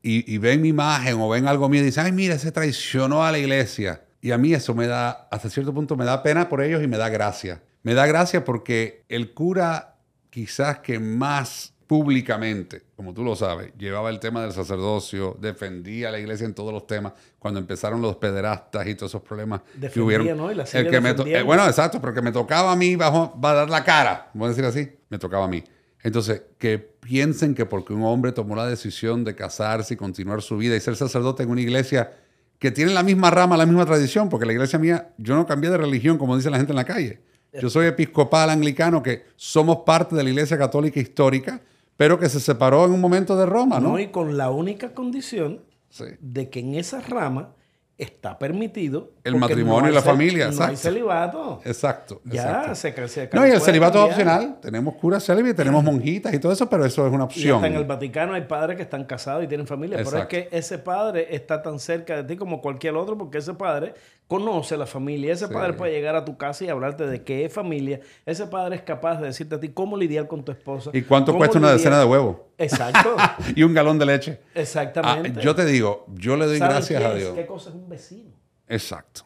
Y, 0.02 0.34
y 0.34 0.40
ven 0.40 0.64
mi 0.64 0.70
imagen 0.70 1.22
o 1.22 1.30
ven 1.30 1.48
algo 1.48 1.70
mío 1.70 1.84
y 1.84 1.86
dicen, 1.86 2.08
ay, 2.08 2.12
mira, 2.12 2.40
se 2.40 2.52
traicionó 2.52 3.24
a 3.24 3.32
la 3.32 3.38
iglesia. 3.38 4.08
Y 4.20 4.32
a 4.32 4.40
mí 4.40 4.56
eso 4.56 4.74
me 4.74 4.88
da, 4.88 5.28
hasta 5.30 5.52
cierto 5.52 5.76
punto, 5.76 5.96
me 5.96 6.06
da 6.06 6.24
pena 6.24 6.50
por 6.50 6.64
ellos 6.64 6.82
y 6.82 6.88
me 6.88 6.98
da 6.98 7.08
gracia. 7.08 7.62
Me 7.84 7.94
da 7.94 8.08
gracia 8.08 8.44
porque 8.44 9.06
el 9.10 9.36
cura 9.36 10.00
quizás 10.32 10.80
que 10.80 10.98
más 10.98 11.76
públicamente, 11.88 12.84
como 12.96 13.14
tú 13.14 13.24
lo 13.24 13.36
sabes, 13.36 13.72
llevaba 13.78 14.10
el 14.10 14.20
tema 14.20 14.42
del 14.42 14.52
sacerdocio, 14.52 15.38
defendía 15.40 16.10
a 16.10 16.12
la 16.12 16.20
iglesia 16.20 16.46
en 16.46 16.54
todos 16.54 16.74
los 16.74 16.86
temas, 16.86 17.14
cuando 17.40 17.60
empezaron 17.60 18.02
los 18.02 18.18
pederastas 18.18 18.86
y 18.88 18.96
todos 18.96 19.12
esos 19.12 19.22
problemas 19.22 19.62
defendía, 19.74 19.92
que 19.92 20.02
hubieron. 20.02 20.38
¿no? 20.38 20.52
Y 20.52 20.56
la 20.56 20.64
el 20.64 20.90
que 20.90 21.00
me 21.00 21.12
eh, 21.12 21.44
bueno, 21.44 21.66
exacto, 21.66 22.02
pero 22.02 22.14
que 22.14 22.22
me 22.22 22.34
tocaba 22.34 22.74
a 22.74 22.76
mí 22.76 22.98
bajo, 22.98 23.40
va 23.40 23.52
a 23.52 23.54
dar 23.54 23.70
la 23.70 23.84
cara, 23.84 24.30
vamos 24.34 24.48
a 24.48 24.50
decir 24.50 24.66
así, 24.66 24.98
me 25.10 25.18
tocaba 25.18 25.46
a 25.46 25.48
mí. 25.48 25.64
Entonces, 26.04 26.44
que 26.58 26.78
piensen 26.78 27.56
que 27.56 27.66
porque 27.66 27.94
un 27.94 28.04
hombre 28.04 28.32
tomó 28.32 28.56
la 28.56 28.68
decisión 28.68 29.24
de 29.24 29.34
casarse 29.36 29.94
y 29.94 29.98
continuar 29.98 30.42
su 30.42 30.58
vida 30.58 30.76
y 30.76 30.80
ser 30.80 30.96
sacerdote 30.96 31.44
en 31.44 31.50
una 31.50 31.62
iglesia 31.62 32.12
que 32.60 32.72
tiene 32.72 32.94
la 32.94 33.04
misma 33.04 33.32
rama, 33.32 33.56
la 33.56 33.66
misma 33.66 33.86
tradición, 33.86 34.30
porque 34.30 34.46
la 34.46 34.54
iglesia 34.54 34.80
mía, 34.80 35.14
yo 35.18 35.36
no 35.36 35.46
cambié 35.46 35.70
de 35.70 35.78
religión 35.78 36.18
como 36.18 36.36
dice 36.36 36.50
la 36.50 36.58
gente 36.58 36.72
en 36.72 36.78
la 36.78 36.86
calle. 36.86 37.22
Yo 37.60 37.70
soy 37.70 37.88
episcopal 37.88 38.50
anglicano, 38.50 39.02
que 39.02 39.26
somos 39.36 39.80
parte 39.86 40.16
de 40.16 40.24
la 40.24 40.30
iglesia 40.30 40.58
católica 40.58 41.00
histórica, 41.00 41.62
pero 41.98 42.20
que 42.20 42.30
se 42.30 42.40
separó 42.40 42.86
en 42.86 42.92
un 42.92 43.02
momento 43.02 43.36
de 43.36 43.46
Roma, 43.46 43.80
¿no? 43.80 43.90
No, 43.94 44.00
y 44.00 44.08
con 44.08 44.38
la 44.38 44.50
única 44.52 44.94
condición 44.94 45.62
Sí. 45.90 46.06
de 46.20 46.50
que 46.50 46.60
en 46.60 46.76
esa 46.76 47.02
rama 47.02 47.56
está 47.98 48.38
permitido 48.40 49.12
El 49.28 49.34
porque 49.34 49.40
matrimonio 49.54 49.86
hay 49.86 49.92
y 49.92 49.96
la 49.96 50.02
cel- 50.02 50.06
familia, 50.06 50.46
No 50.46 50.50
hay 50.50 50.54
exacto. 50.54 50.78
celibato. 50.78 51.62
Exacto. 51.66 52.22
Ya 52.26 52.42
exacto. 52.72 52.76
se, 52.76 53.08
se 53.08 53.30
No, 53.34 53.46
y 53.48 53.52
el 53.52 53.62
celibato 53.62 54.04
es 54.06 54.10
opcional. 54.12 54.58
Tenemos 54.62 54.96
curas 54.96 55.24
célibes, 55.26 55.56
tenemos 55.56 55.84
monjitas 55.84 56.34
y 56.34 56.40
todo 56.40 56.52
eso, 56.52 56.70
pero 56.70 56.86
eso 56.86 57.06
es 57.06 57.14
una 57.14 57.24
Y 57.24 57.28
opción. 57.28 57.56
hasta 57.58 57.68
en 57.68 57.76
el 57.76 57.86
Vaticano 57.86 58.34
hay 58.34 58.42
padres 58.42 58.76
que 58.78 58.84
están 58.84 59.06
casados 59.06 59.44
y 59.44 59.48
tienen 59.48 59.68
familia. 59.68 59.98
Pero 60.04 60.18
es 60.18 60.26
que 60.28 60.50
ese 60.52 60.78
padre 60.78 61.28
está 61.36 61.62
tan 61.62 61.80
cerca 61.80 62.16
de 62.18 62.24
ti 62.24 62.36
como 62.38 62.62
cualquier 62.62 62.96
otro 62.96 63.18
porque 63.18 63.38
ese 63.40 63.54
padre 63.54 63.94
conoce 64.28 64.76
la 64.78 64.86
familia. 64.86 65.32
Ese 65.34 65.48
Sí. 65.48 65.54
padre 65.54 65.74
puede 65.74 65.94
llegar 65.94 66.16
a 66.16 66.26
tu 66.26 66.38
casa 66.38 66.66
y 66.66 66.70
hablarte 66.70 67.08
de 67.08 67.24
qué 67.24 67.46
es 67.46 67.54
familia. 67.54 68.02
Ese 68.26 68.46
padre 68.48 68.76
es 68.76 68.82
capaz 68.82 69.20
de 69.22 69.28
decirte 69.28 69.56
a 69.56 69.60
ti 69.60 69.70
cómo 69.70 69.96
lidiar 69.96 70.28
con 70.28 70.44
tu 70.44 70.52
esposa. 70.52 70.90
¿Y 70.94 71.02
cuánto 71.04 71.34
cuesta 71.36 71.58
una 71.58 71.68
lidiar- 71.70 71.78
decena 71.78 72.00
de 72.00 72.06
huevos? 72.06 72.38
Exacto. 72.58 73.16
y 73.56 73.64
un 73.64 73.74
galón 73.74 73.98
de 74.00 74.06
leche. 74.06 74.40
Ah, 74.54 74.60
Exactamente. 74.60 75.42
yo 75.42 75.56
te 75.56 75.64
digo, 75.66 76.06
yo 76.16 76.36
le 76.36 76.46
doy 76.46 76.58
¿Saben 76.60 76.76
gracias 76.76 77.04
a? 77.04 77.14
Dios. 77.14 77.34
¿Qué 77.36 77.46
cosa 77.46 77.70
es 77.70 77.76
un 77.76 77.88
vecino? 77.88 78.32
Exacto. 78.68 79.22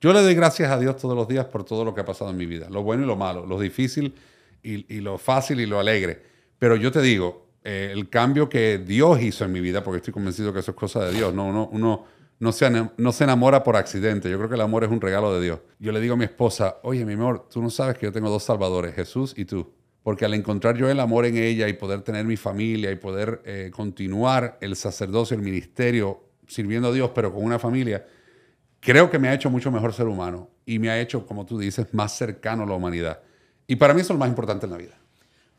Yo 0.00 0.12
le 0.12 0.22
doy 0.22 0.34
gracias 0.34 0.70
a 0.70 0.78
Dios 0.78 0.96
todos 0.96 1.14
los 1.14 1.28
días 1.28 1.46
por 1.46 1.64
todo 1.64 1.84
lo 1.84 1.94
que 1.94 2.00
ha 2.00 2.04
pasado 2.04 2.30
en 2.30 2.36
mi 2.36 2.46
vida, 2.46 2.68
lo 2.70 2.82
bueno 2.82 3.04
y 3.04 3.06
lo 3.06 3.16
malo, 3.16 3.44
lo 3.44 3.60
difícil 3.60 4.14
y, 4.62 4.94
y 4.94 5.00
lo 5.00 5.18
fácil 5.18 5.60
y 5.60 5.66
lo 5.66 5.78
alegre. 5.78 6.22
Pero 6.58 6.76
yo 6.76 6.90
te 6.90 7.02
digo, 7.02 7.50
eh, 7.62 7.90
el 7.92 8.08
cambio 8.08 8.48
que 8.48 8.78
Dios 8.78 9.20
hizo 9.20 9.44
en 9.44 9.52
mi 9.52 9.60
vida, 9.60 9.84
porque 9.84 9.98
estoy 9.98 10.14
convencido 10.14 10.52
que 10.52 10.60
eso 10.60 10.70
es 10.70 10.76
cosa 10.76 11.04
de 11.04 11.12
Dios, 11.12 11.34
no, 11.34 11.46
uno, 11.46 11.68
uno 11.72 12.04
no, 12.38 12.52
se, 12.52 12.70
no 12.96 13.12
se 13.12 13.24
enamora 13.24 13.62
por 13.62 13.76
accidente, 13.76 14.30
yo 14.30 14.38
creo 14.38 14.48
que 14.48 14.54
el 14.54 14.62
amor 14.62 14.84
es 14.84 14.90
un 14.90 15.00
regalo 15.00 15.34
de 15.34 15.44
Dios. 15.44 15.60
Yo 15.78 15.92
le 15.92 16.00
digo 16.00 16.14
a 16.14 16.16
mi 16.16 16.24
esposa, 16.24 16.78
oye 16.82 17.04
mi 17.04 17.12
amor, 17.12 17.48
tú 17.50 17.60
no 17.60 17.68
sabes 17.68 17.98
que 17.98 18.06
yo 18.06 18.12
tengo 18.12 18.30
dos 18.30 18.44
salvadores, 18.44 18.94
Jesús 18.94 19.34
y 19.36 19.44
tú. 19.44 19.70
Porque 20.02 20.24
al 20.24 20.32
encontrar 20.32 20.78
yo 20.78 20.88
el 20.88 20.98
amor 20.98 21.26
en 21.26 21.36
ella 21.36 21.68
y 21.68 21.74
poder 21.74 22.00
tener 22.00 22.24
mi 22.24 22.38
familia 22.38 22.90
y 22.90 22.96
poder 22.96 23.42
eh, 23.44 23.70
continuar 23.70 24.56
el 24.62 24.74
sacerdocio, 24.74 25.36
el 25.36 25.42
ministerio, 25.42 26.24
sirviendo 26.46 26.88
a 26.88 26.92
Dios, 26.92 27.10
pero 27.14 27.30
con 27.34 27.44
una 27.44 27.58
familia, 27.58 28.06
creo 28.80 29.10
que 29.10 29.18
me 29.18 29.28
ha 29.28 29.34
hecho 29.34 29.50
mucho 29.50 29.70
mejor 29.70 29.92
ser 29.92 30.06
humano 30.08 30.48
y 30.66 30.78
me 30.78 30.90
ha 30.90 31.00
hecho, 31.00 31.26
como 31.26 31.46
tú 31.46 31.58
dices, 31.58 31.86
más 31.92 32.16
cercano 32.16 32.62
a 32.64 32.66
la 32.66 32.74
humanidad. 32.74 33.20
Y 33.66 33.76
para 33.76 33.94
mí 33.94 34.00
eso 34.00 34.12
es 34.12 34.16
lo 34.16 34.20
más 34.20 34.28
importante 34.28 34.66
en 34.66 34.72
la 34.72 34.78
vida. 34.78 34.94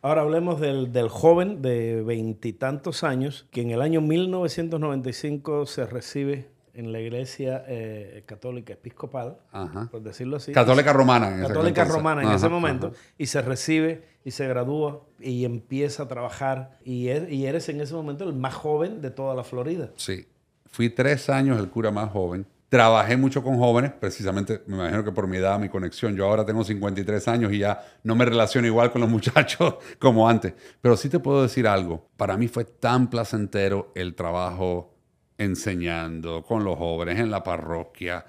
Ahora 0.02 0.22
hablemos 0.22 0.60
del, 0.60 0.92
del 0.92 1.10
joven 1.10 1.62
de 1.62 2.02
veintitantos 2.02 3.04
años 3.04 3.48
que 3.52 3.62
en 3.62 3.70
el 3.72 3.82
año 3.82 4.02
1995 4.02 5.66
se 5.66 5.86
recibe 5.86 6.50
en 6.74 6.92
la 6.94 7.00
iglesia 7.02 7.64
eh, 7.68 8.24
católica 8.26 8.74
episcopal, 8.74 9.38
Ajá. 9.52 9.90
por 9.92 10.02
decirlo 10.02 10.38
así. 10.38 10.54
Católica 10.54 10.94
romana. 10.94 11.36
en 11.36 11.42
Católica 11.42 11.84
romana 11.86 12.22
en 12.22 12.28
Ajá, 12.30 12.38
ese 12.38 12.50
momento. 12.50 12.88
ajá. 12.88 12.96
Y 13.18 13.26
se 13.28 13.42
recibe 13.42 14.06
y 14.24 14.32
se 14.32 14.48
gradúa 14.48 15.02
y 15.20 15.44
empieza 15.46 16.04
a 16.04 16.08
trabajar. 16.08 16.80
Y, 16.86 17.08
er- 17.08 17.30
y 17.32 17.46
eres 17.46 17.68
en 17.70 17.82
ese 17.82 17.94
momento 17.94 18.24
el 18.24 18.34
más 18.34 18.54
joven 18.54 19.02
de 19.02 19.12
toda 19.12 19.36
la 19.36 19.44
Florida. 19.44 19.92
Sí. 19.98 20.26
Fui 20.68 20.90
tres 20.90 21.30
años 21.30 21.60
el 21.60 21.70
cura 21.70 21.92
más 21.92 22.10
joven. 22.10 22.46
Trabajé 22.72 23.18
mucho 23.18 23.44
con 23.44 23.58
jóvenes, 23.58 23.92
precisamente, 23.92 24.62
me 24.66 24.78
imagino 24.78 25.04
que 25.04 25.12
por 25.12 25.28
mi 25.28 25.36
edad, 25.36 25.60
mi 25.60 25.68
conexión. 25.68 26.16
Yo 26.16 26.26
ahora 26.26 26.46
tengo 26.46 26.64
53 26.64 27.28
años 27.28 27.52
y 27.52 27.58
ya 27.58 27.84
no 28.04 28.16
me 28.16 28.24
relaciono 28.24 28.66
igual 28.66 28.94
con 28.94 29.02
los 29.02 29.10
muchachos 29.18 29.76
como 30.00 30.30
antes. 30.30 30.54
Pero 30.80 30.96
sí 30.96 31.10
te 31.10 31.20
puedo 31.20 31.44
decir 31.44 31.68
algo. 31.68 32.08
Para 32.16 32.38
mí 32.38 32.48
fue 32.48 32.64
tan 32.64 33.10
placentero 33.10 33.92
el 33.94 34.16
trabajo 34.16 34.96
enseñando 35.38 36.44
con 36.44 36.64
los 36.64 36.78
jóvenes 36.78 37.20
en 37.20 37.30
la 37.30 37.44
parroquia. 37.44 38.24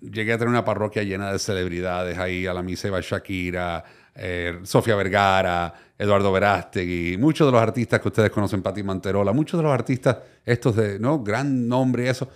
Llegué 0.00 0.34
a 0.34 0.38
tener 0.38 0.50
una 0.50 0.64
parroquia 0.64 1.02
llena 1.02 1.32
de 1.32 1.40
celebridades. 1.40 2.18
Ahí 2.18 2.46
a 2.46 2.54
la 2.54 2.62
misa 2.62 2.86
iba 2.86 3.00
Shakira, 3.00 3.82
eh, 4.14 4.60
Sofía 4.62 4.94
Vergara, 4.94 5.74
Eduardo 5.98 6.30
Verástegui, 6.30 7.16
muchos 7.16 7.48
de 7.48 7.52
los 7.52 7.60
artistas 7.60 8.00
que 8.00 8.06
ustedes 8.06 8.30
conocen, 8.30 8.62
Pati 8.62 8.84
Manterola, 8.84 9.32
muchos 9.32 9.58
de 9.58 9.64
los 9.64 9.72
artistas, 9.72 10.18
estos 10.44 10.76
de 10.76 11.00
¿no? 11.00 11.20
gran 11.20 11.66
nombre 11.66 12.08
eso, 12.08 12.28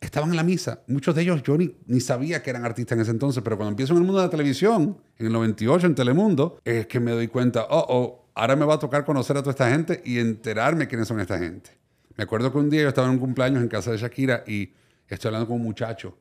estaban 0.00 0.30
en 0.30 0.36
la 0.36 0.42
misa. 0.42 0.82
Muchos 0.88 1.14
de 1.14 1.22
ellos 1.22 1.42
yo 1.42 1.56
ni, 1.58 2.00
sabía 2.00 2.42
que 2.42 2.50
eran 2.50 2.64
artistas 2.64 2.96
en 2.96 3.02
ese 3.02 3.10
entonces, 3.10 3.42
pero 3.42 3.56
cuando 3.56 3.70
empiezo 3.70 3.92
en 3.92 3.98
el 4.00 4.04
mundo 4.04 4.20
de 4.20 4.26
la 4.26 4.30
televisión, 4.30 4.98
en 5.18 5.26
el 5.26 5.32
98 5.32 5.86
en 5.86 5.94
Telemundo, 5.94 6.60
es 6.64 6.86
que 6.86 7.00
me 7.00 7.12
doy 7.12 7.28
cuenta, 7.28 7.66
oh, 7.70 7.86
oh, 7.88 8.28
ahora 8.34 8.56
me 8.56 8.64
va 8.64 8.74
a 8.74 8.78
tocar 8.78 9.04
conocer 9.04 9.36
a 9.36 9.40
toda 9.40 9.52
esta 9.52 9.70
gente 9.70 10.02
y 10.04 10.18
enterarme 10.18 10.86
quiénes 10.88 11.08
son 11.08 11.20
esta 11.20 11.38
gente. 11.38 11.70
Me 12.16 12.24
acuerdo 12.24 12.50
que 12.52 12.58
un 12.58 12.70
día 12.70 12.82
yo 12.82 12.88
estaba 12.88 13.06
en 13.08 13.14
un 13.14 13.18
cumpleaños 13.20 13.62
en 13.62 13.68
casa 13.68 13.90
de 13.90 13.98
Shakira 13.98 14.44
y 14.46 14.72
estoy 15.08 15.28
hablando 15.28 15.48
con 15.48 15.56
un 15.56 15.62
muchacho, 15.62 16.16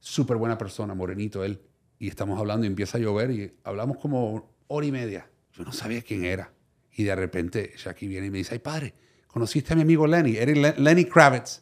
súper 0.00 0.36
buena 0.36 0.58
persona, 0.58 0.94
morenito 0.94 1.44
él, 1.44 1.60
y 1.98 2.08
estamos 2.08 2.38
hablando 2.38 2.64
y 2.64 2.68
empieza 2.68 2.98
a 2.98 3.00
llover 3.00 3.30
y 3.30 3.52
hablamos 3.64 3.98
como 3.98 4.52
hora 4.68 4.86
y 4.86 4.92
media. 4.92 5.28
Yo 5.52 5.64
no 5.64 5.72
sabía 5.72 6.02
quién 6.02 6.24
era. 6.24 6.52
Y 6.94 7.04
de 7.04 7.14
repente 7.14 7.72
Shakira 7.76 8.10
viene 8.10 8.26
y 8.26 8.30
me 8.30 8.38
dice, 8.38 8.54
ay 8.54 8.58
padre, 8.58 8.94
¿conociste 9.26 9.72
a 9.72 9.76
mi 9.76 9.82
amigo 9.82 10.06
Lenny? 10.06 10.36
Eres 10.36 10.58
Le- 10.58 10.74
Lenny 10.78 11.04
Kravitz. 11.06 11.61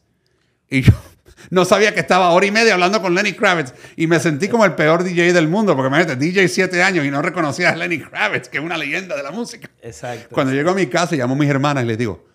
Y 0.70 0.82
yo 0.82 0.92
no 1.50 1.64
sabía 1.64 1.92
que 1.92 2.00
estaba 2.00 2.30
hora 2.30 2.46
y 2.46 2.50
media 2.50 2.74
hablando 2.74 3.02
con 3.02 3.14
Lenny 3.14 3.32
Kravitz. 3.34 3.74
Y 3.96 4.06
me 4.06 4.20
sentí 4.20 4.48
como 4.48 4.64
el 4.64 4.74
peor 4.74 5.02
DJ 5.04 5.32
del 5.32 5.48
mundo, 5.48 5.74
porque 5.76 5.88
imagínate, 5.88 6.16
DJ 6.16 6.48
siete 6.48 6.82
años 6.82 7.04
y 7.04 7.10
no 7.10 7.20
reconocía 7.20 7.70
a 7.70 7.76
Lenny 7.76 7.98
Kravitz, 7.98 8.48
que 8.48 8.58
es 8.58 8.64
una 8.64 8.78
leyenda 8.78 9.16
de 9.16 9.22
la 9.22 9.32
música. 9.32 9.68
Exacto. 9.82 10.28
Cuando 10.30 10.52
llego 10.52 10.70
a 10.70 10.74
mi 10.74 10.86
casa, 10.86 11.16
llamo 11.16 11.34
a 11.34 11.38
mis 11.38 11.50
hermanas 11.50 11.84
y 11.84 11.86
les 11.88 11.98
digo, 11.98 12.26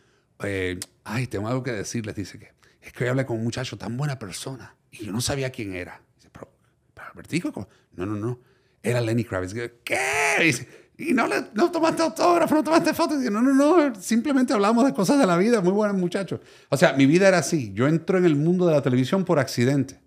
eh, 0.43 0.79
ay, 1.05 1.27
tengo 1.27 1.47
algo 1.47 1.63
que 1.63 1.71
decirles. 1.71 2.15
Dice 2.15 2.37
que 2.37 2.51
es 2.81 2.93
que 2.93 3.05
hoy 3.05 3.09
hablé 3.09 3.25
con 3.25 3.37
un 3.37 3.43
muchacho 3.43 3.77
tan 3.77 3.97
buena 3.97 4.19
persona 4.19 4.75
y 4.91 5.05
yo 5.05 5.11
no 5.11 5.21
sabía 5.21 5.49
quién 5.49 5.73
era. 5.75 6.01
Dice, 6.17 6.29
pero, 6.31 6.51
pero 6.93 7.07
Albertico, 7.07 7.51
¿cómo?". 7.51 7.67
no, 7.93 8.05
no, 8.05 8.15
no, 8.15 8.39
era 8.83 9.01
Lenny 9.01 9.23
Kravitz. 9.23 9.53
¿Qué? 9.83 9.99
Dice, 10.41 10.84
y 10.97 11.13
no, 11.13 11.27
le, 11.27 11.35
no 11.53 11.71
tomaste 11.71 12.01
autógrafo, 12.03 12.55
no 12.55 12.63
tomaste 12.63 12.93
fotos. 12.93 13.17
No, 13.19 13.41
no, 13.41 13.53
no, 13.53 13.95
simplemente 13.95 14.53
hablamos 14.53 14.85
de 14.85 14.93
cosas 14.93 15.19
de 15.19 15.25
la 15.25 15.37
vida, 15.37 15.61
muy 15.61 15.73
buenos 15.73 15.97
muchachos. 15.97 16.39
O 16.69 16.77
sea, 16.77 16.93
mi 16.93 17.05
vida 17.05 17.27
era 17.27 17.39
así. 17.39 17.73
Yo 17.73 17.87
entro 17.87 18.17
en 18.17 18.25
el 18.25 18.35
mundo 18.35 18.65
de 18.65 18.73
la 18.73 18.81
televisión 18.81 19.25
por 19.25 19.39
accidente. 19.39 19.99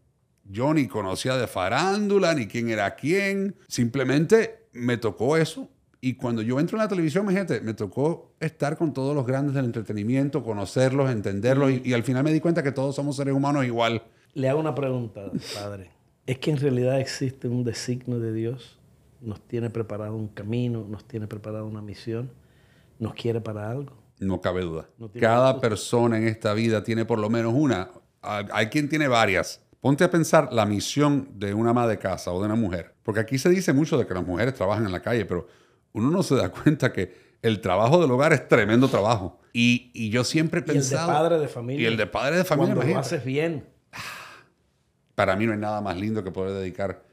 Yo 0.44 0.72
ni 0.72 0.88
conocía 0.88 1.36
de 1.36 1.46
farándula, 1.46 2.34
ni 2.34 2.46
quién 2.46 2.70
era 2.70 2.94
quién. 2.94 3.56
Simplemente 3.68 4.68
me 4.72 4.96
tocó 4.96 5.36
eso. 5.36 5.68
Y 6.00 6.14
cuando 6.14 6.42
yo 6.42 6.58
entro 6.58 6.78
en 6.78 6.84
la 6.84 6.88
televisión, 6.88 7.28
gente, 7.28 7.60
me 7.60 7.74
tocó 7.74 8.32
estar 8.40 8.78
con 8.78 8.94
todos 8.94 9.14
los 9.14 9.26
grandes 9.26 9.54
del 9.54 9.66
entretenimiento, 9.66 10.42
conocerlos, 10.42 11.10
entenderlos. 11.10 11.72
Y, 11.72 11.82
y 11.84 11.92
al 11.92 12.04
final 12.04 12.24
me 12.24 12.32
di 12.32 12.40
cuenta 12.40 12.62
que 12.62 12.72
todos 12.72 12.94
somos 12.94 13.16
seres 13.16 13.34
humanos 13.34 13.66
igual. 13.66 14.04
Le 14.32 14.48
hago 14.48 14.60
una 14.60 14.74
pregunta, 14.74 15.30
padre. 15.54 15.90
¿Es 16.24 16.38
que 16.38 16.50
en 16.50 16.58
realidad 16.58 17.00
existe 17.00 17.48
un 17.48 17.64
designio 17.64 18.20
de 18.20 18.32
Dios? 18.32 18.77
¿Nos 19.20 19.40
tiene 19.46 19.70
preparado 19.70 20.14
un 20.14 20.28
camino? 20.28 20.86
¿Nos 20.88 21.06
tiene 21.06 21.26
preparado 21.26 21.66
una 21.66 21.82
misión? 21.82 22.30
¿Nos 22.98 23.14
quiere 23.14 23.40
para 23.40 23.70
algo? 23.70 23.96
No 24.18 24.40
cabe 24.40 24.62
duda. 24.62 24.88
No 24.98 25.10
Cada 25.20 25.52
duda. 25.52 25.60
persona 25.60 26.18
en 26.18 26.28
esta 26.28 26.54
vida 26.54 26.82
tiene 26.82 27.04
por 27.04 27.18
lo 27.18 27.30
menos 27.30 27.52
una. 27.54 27.90
Hay 28.22 28.46
hay 28.52 28.66
quien 28.66 28.88
tiene 28.88 29.06
varias, 29.08 29.60
Ponte 29.80 30.02
a 30.02 30.10
pensar 30.10 30.52
la 30.52 30.66
misión 30.66 31.28
de 31.34 31.54
una 31.54 31.70
ama 31.70 31.86
de 31.86 31.98
casa 31.98 32.32
o 32.32 32.40
de 32.40 32.46
una 32.46 32.56
mujer. 32.56 32.94
Porque 33.04 33.20
aquí 33.20 33.38
se 33.38 33.48
dice 33.48 33.72
mucho 33.72 33.96
de 33.96 34.06
que 34.06 34.14
las 34.14 34.26
mujeres 34.26 34.54
trabajan 34.54 34.84
en 34.84 34.92
la 34.92 35.00
calle, 35.00 35.24
pero 35.24 35.46
uno 35.92 36.10
no 36.10 36.22
se 36.22 36.34
da 36.34 36.48
cuenta 36.64 36.92
que 36.92 37.14
el 37.42 37.60
trabajo 37.60 38.00
del 38.00 38.10
hogar 38.10 38.32
es 38.32 38.48
tremendo 38.48 38.88
trabajo. 38.88 39.38
Y, 39.52 39.92
y 39.94 40.10
yo 40.10 40.24
siempre 40.24 40.60
he 40.60 40.62
pensado... 40.62 41.06
Y 41.06 41.10
el 41.10 41.14
de 41.14 41.20
padre 41.20 41.38
de 41.38 41.48
familia. 41.48 41.82
Y 41.82 41.86
el 41.86 41.96
de 41.96 42.06
padre 42.06 42.36
de 42.38 42.44
familia. 42.44 42.74
Cuando 42.74 42.92
lo 42.92 42.98
haces 42.98 43.24
bien. 43.24 43.68
Para 45.14 45.36
mí 45.36 45.46
no 45.46 45.52
hay 45.52 45.58
nada 45.58 45.80
más 45.80 45.96
lindo 45.96 46.24
que 46.24 46.32
poder 46.32 46.54
dedicar 46.54 47.04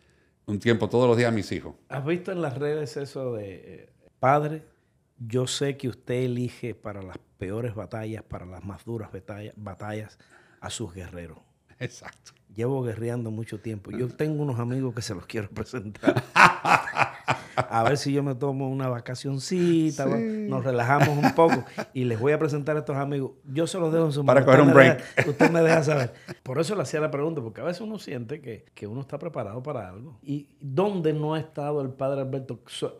un 0.46 0.60
tiempo 0.60 0.90
todos 0.90 1.08
los 1.08 1.18
días 1.18 1.30
a 1.30 1.36
mis 1.36 1.52
hijos. 1.52 1.76
¿Has 1.90 2.06
visto 2.06 2.32
en 2.32 2.42
las 2.42 2.58
redes 2.58 2.98
eso 2.98 3.34
de, 3.34 3.54
eh, 3.54 3.90
padre, 4.20 4.64
yo 5.18 5.48
sé 5.48 5.78
que 5.78 5.88
usted 5.88 6.24
elige 6.24 6.76
para 6.76 7.02
las 7.02 7.18
peores 7.38 7.76
batallas, 7.76 8.24
para 8.24 8.46
las 8.46 8.64
más 8.64 8.86
duras 8.86 9.12
batallas, 9.12 9.54
batallas 9.58 10.20
a 10.60 10.70
sus 10.70 10.94
guerreros? 10.94 11.40
Exacto. 11.80 12.32
Llevo 12.56 12.84
guerreando 12.84 13.32
mucho 13.32 13.60
tiempo. 13.60 13.92
Yo 13.92 14.08
tengo 14.08 14.42
unos 14.44 14.60
amigos 14.60 14.96
que 14.96 15.02
se 15.02 15.14
los 15.14 15.26
quiero 15.26 15.50
presentar. 15.50 16.24
a 17.56 17.84
ver 17.84 17.98
si 17.98 18.12
yo 18.14 18.24
me 18.24 18.36
tomo 18.36 18.70
una 18.70 18.88
vacacioncita, 18.88 20.06
nos 20.06 20.64
relajamos 20.64 21.10
un 21.10 21.34
poco 21.34 21.64
y 21.94 22.06
les 22.06 22.20
voy 22.20 22.34
a 22.34 22.40
presentar 22.40 22.76
a 22.76 22.80
estos 22.80 22.96
amigos. 22.96 23.32
Yo 23.46 23.68
se 23.68 23.80
los 23.80 23.92
dejo 23.92 24.06
en 24.06 24.12
su 24.12 24.26
Para 24.26 24.46
coger 24.46 24.62
un 24.62 24.74
break. 24.74 25.04
usted 25.28 25.50
me 25.52 25.62
deja 25.62 25.84
saber. 25.84 26.14
Por 26.44 26.60
eso 26.60 26.76
le 26.76 26.82
hacía 26.82 27.00
la 27.00 27.12
pregunta, 27.12 27.42
porque 27.42 27.62
a 27.62 27.64
veces 27.64 27.82
uno 27.82 28.00
siente 28.00 28.42
que, 28.42 28.66
que 28.74 28.88
uno 28.88 29.02
está 29.02 29.18
preparado 29.20 29.62
para 29.64 29.90
algo. 29.90 30.18
¿Y 30.22 30.50
dónde 30.60 31.14
no 31.14 31.34
ha 31.34 31.40
estado 31.40 31.82
el 31.82 31.90
padre 31.90 32.22
Alberto? 32.22 32.60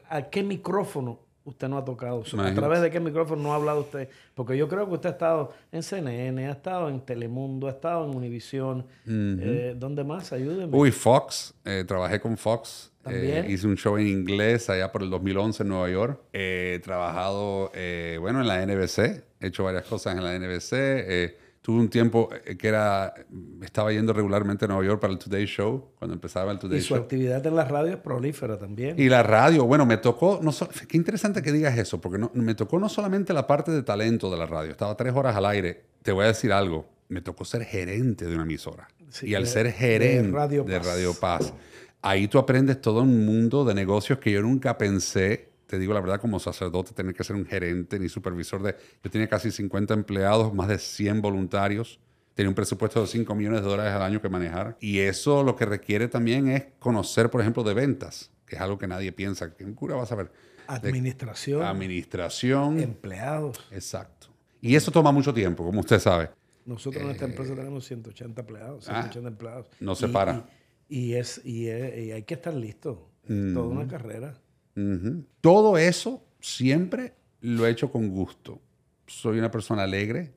¿A 0.10 0.24
qué 0.24 0.44
micrófono 0.44 1.20
usted 1.44 1.70
no 1.70 1.78
ha 1.78 1.86
tocado? 1.86 2.24
¿A 2.40 2.54
través 2.54 2.82
de 2.82 2.90
qué 2.92 3.00
micrófono 3.00 3.42
no 3.42 3.54
ha 3.54 3.56
hablado 3.56 3.82
usted? 3.82 4.10
Porque 4.34 4.58
yo 4.58 4.68
creo 4.68 4.88
que 4.88 4.94
usted 4.96 5.10
ha 5.10 5.14
estado 5.14 5.54
en 5.72 5.84
CNN, 5.84 6.48
ha 6.48 6.52
estado 6.52 6.90
en 6.90 7.00
Telemundo, 7.02 7.68
ha 7.68 7.72
estado 7.72 8.10
en 8.10 8.16
Univisión. 8.16 8.86
Eh, 9.08 9.76
¿Dónde 9.78 10.04
más? 10.04 10.34
Ayúdeme. 10.34 10.76
Uy, 10.76 10.92
Fox. 10.92 11.54
Eh, 11.64 11.84
trabajé 11.88 12.20
con 12.20 12.36
Fox. 12.38 12.92
Eh, 13.08 13.46
hice 13.50 13.68
un 13.68 13.78
show 13.78 13.98
en 13.98 14.08
inglés 14.08 14.70
allá 14.70 14.92
por 14.92 15.04
el 15.04 15.10
2011 15.10 15.64
en 15.64 15.70
Nueva 15.70 15.90
York. 15.90 16.20
he 16.34 16.80
trabajado, 16.84 17.72
bueno, 18.20 18.42
en 18.42 18.48
la 18.48 18.66
NBC. 18.66 19.24
He 19.40 19.48
hecho 19.48 19.64
varias 19.64 19.86
cosas 19.86 20.18
en 20.18 20.24
la 20.24 20.38
NBC. 20.38 21.36
Tuve 21.66 21.80
un 21.80 21.90
tiempo 21.90 22.30
eh, 22.46 22.58
que 22.58 22.68
era, 22.68 23.12
estaba 23.64 23.92
yendo 23.92 24.14
regularmente 24.14 24.66
a 24.66 24.68
Nueva 24.68 24.86
York 24.86 25.02
para 25.02 25.12
el 25.12 25.18
Today 25.18 25.48
Show, 25.48 25.94
cuando 25.98 26.14
empezaba 26.14 26.52
el 26.52 26.60
Today 26.60 26.80
Show. 26.80 26.96
Y 26.96 27.00
su 27.00 27.04
actividad 27.04 27.44
en 27.44 27.56
la 27.56 27.66
radio 27.66 27.94
es 27.94 27.98
prolífera 27.98 28.60
también. 28.60 29.00
Y 29.00 29.10
la 29.10 29.24
radio, 29.24 29.66
bueno, 29.66 29.84
me 29.84 29.98
tocó, 29.98 30.40
no 30.44 30.52
qué 30.88 30.96
interesante 30.96 31.42
que 31.42 31.52
digas 31.52 31.76
eso, 31.80 32.00
porque 32.00 32.20
no, 32.20 32.30
me 32.36 32.54
tocó 32.54 32.78
no 32.78 32.88
solamente 32.88 33.34
la 33.34 33.48
parte 33.48 33.72
de 33.72 33.82
talento 33.82 34.30
de 34.30 34.38
la 34.38 34.46
radio, 34.46 34.70
estaba 34.70 34.96
tres 34.96 35.16
horas 35.16 35.36
al 35.36 35.48
aire. 35.48 35.82
Te 36.04 36.12
voy 36.12 36.26
a 36.26 36.28
decir 36.28 36.54
algo, 36.54 36.86
me 37.10 37.22
tocó 37.22 37.46
ser 37.46 37.64
gerente 37.64 38.26
de 38.26 38.36
una 38.36 38.44
emisora. 38.44 38.88
y 39.24 39.34
al 39.34 39.48
ser 39.48 39.72
gerente 39.72 40.38
de 40.38 40.80
Radio 40.80 41.16
Paz, 41.20 41.52
ahí 42.06 42.28
tú 42.28 42.38
aprendes 42.40 42.80
todo 42.82 43.02
un 43.02 43.26
mundo 43.26 43.66
de 43.66 43.74
negocios 43.74 44.20
que 44.20 44.32
yo 44.32 44.42
nunca 44.42 44.78
pensé 44.78 45.56
te 45.68 45.80
digo 45.80 45.94
la 45.94 46.02
verdad, 46.02 46.22
como 46.22 46.40
sacerdote, 46.40 46.94
tener 46.94 47.14
que 47.14 47.24
ser 47.24 47.36
un 47.36 47.46
gerente 47.46 47.98
ni 48.00 48.08
supervisor 48.08 48.62
de... 48.62 48.76
Yo 49.04 49.10
tenía 49.10 49.28
casi 49.28 49.52
50 49.52 49.94
empleados, 49.94 50.54
más 50.54 50.68
de 50.68 50.78
100 50.78 51.22
voluntarios. 51.22 52.00
Tenía 52.36 52.50
un 52.50 52.56
presupuesto 52.56 53.02
de 53.02 53.08
5 53.08 53.34
millones 53.34 53.62
de 53.62 53.68
dólares 53.68 53.94
al 53.94 54.04
año 54.04 54.22
que 54.22 54.30
manejar. 54.30 54.78
Y 54.80 55.00
eso 55.00 55.44
lo 55.44 55.56
que 55.56 55.66
requiere 55.66 56.08
también 56.08 56.50
es 56.50 56.66
conocer, 56.80 57.32
por 57.32 57.42
ejemplo, 57.42 57.64
de 57.64 57.74
ventas, 57.74 58.32
que 58.46 58.58
es 58.58 58.62
algo 58.62 58.78
que 58.78 58.88
nadie 58.88 59.12
piensa. 59.12 59.56
¿Qué 59.56 59.66
cura 59.74 59.96
va 59.96 60.04
a 60.04 60.06
saber? 60.06 60.32
Administración. 60.68 61.64
administración. 61.64 62.80
Empleados. 62.80 63.66
Exacto. 63.72 64.28
Y 64.62 64.76
eso 64.76 64.92
toma 64.92 65.12
mucho 65.12 65.34
tiempo, 65.34 65.64
como 65.64 65.80
usted 65.80 66.00
sabe. 66.00 66.30
Nosotros 66.66 67.04
en 67.04 67.12
esta 67.12 67.26
empresa 67.26 67.54
tenemos 67.56 67.86
180 67.86 68.42
empleados, 68.42 68.86
180 68.86 69.20
ah, 69.20 69.32
empleados. 69.32 69.68
No 69.80 69.96
se 69.96 70.08
para. 70.08 70.34
Y, 70.38 70.44
es, 70.90 71.42
y, 71.46 71.70
hay 71.70 72.24
que 72.24 72.36
estar 72.36 72.54
listo. 72.54 73.10
Es 73.24 73.54
toda 73.54 73.68
una 73.68 73.88
carrera. 73.88 74.40
Todo 75.42 75.78
eso 75.78 76.24
siempre 76.40 77.16
lo 77.42 77.66
he 77.66 77.72
hecho 77.72 77.92
con 77.92 78.10
gusto. 78.10 78.60
Soy 79.08 79.40
una 79.40 79.52
persona 79.52 79.84
alegre. 79.84 80.34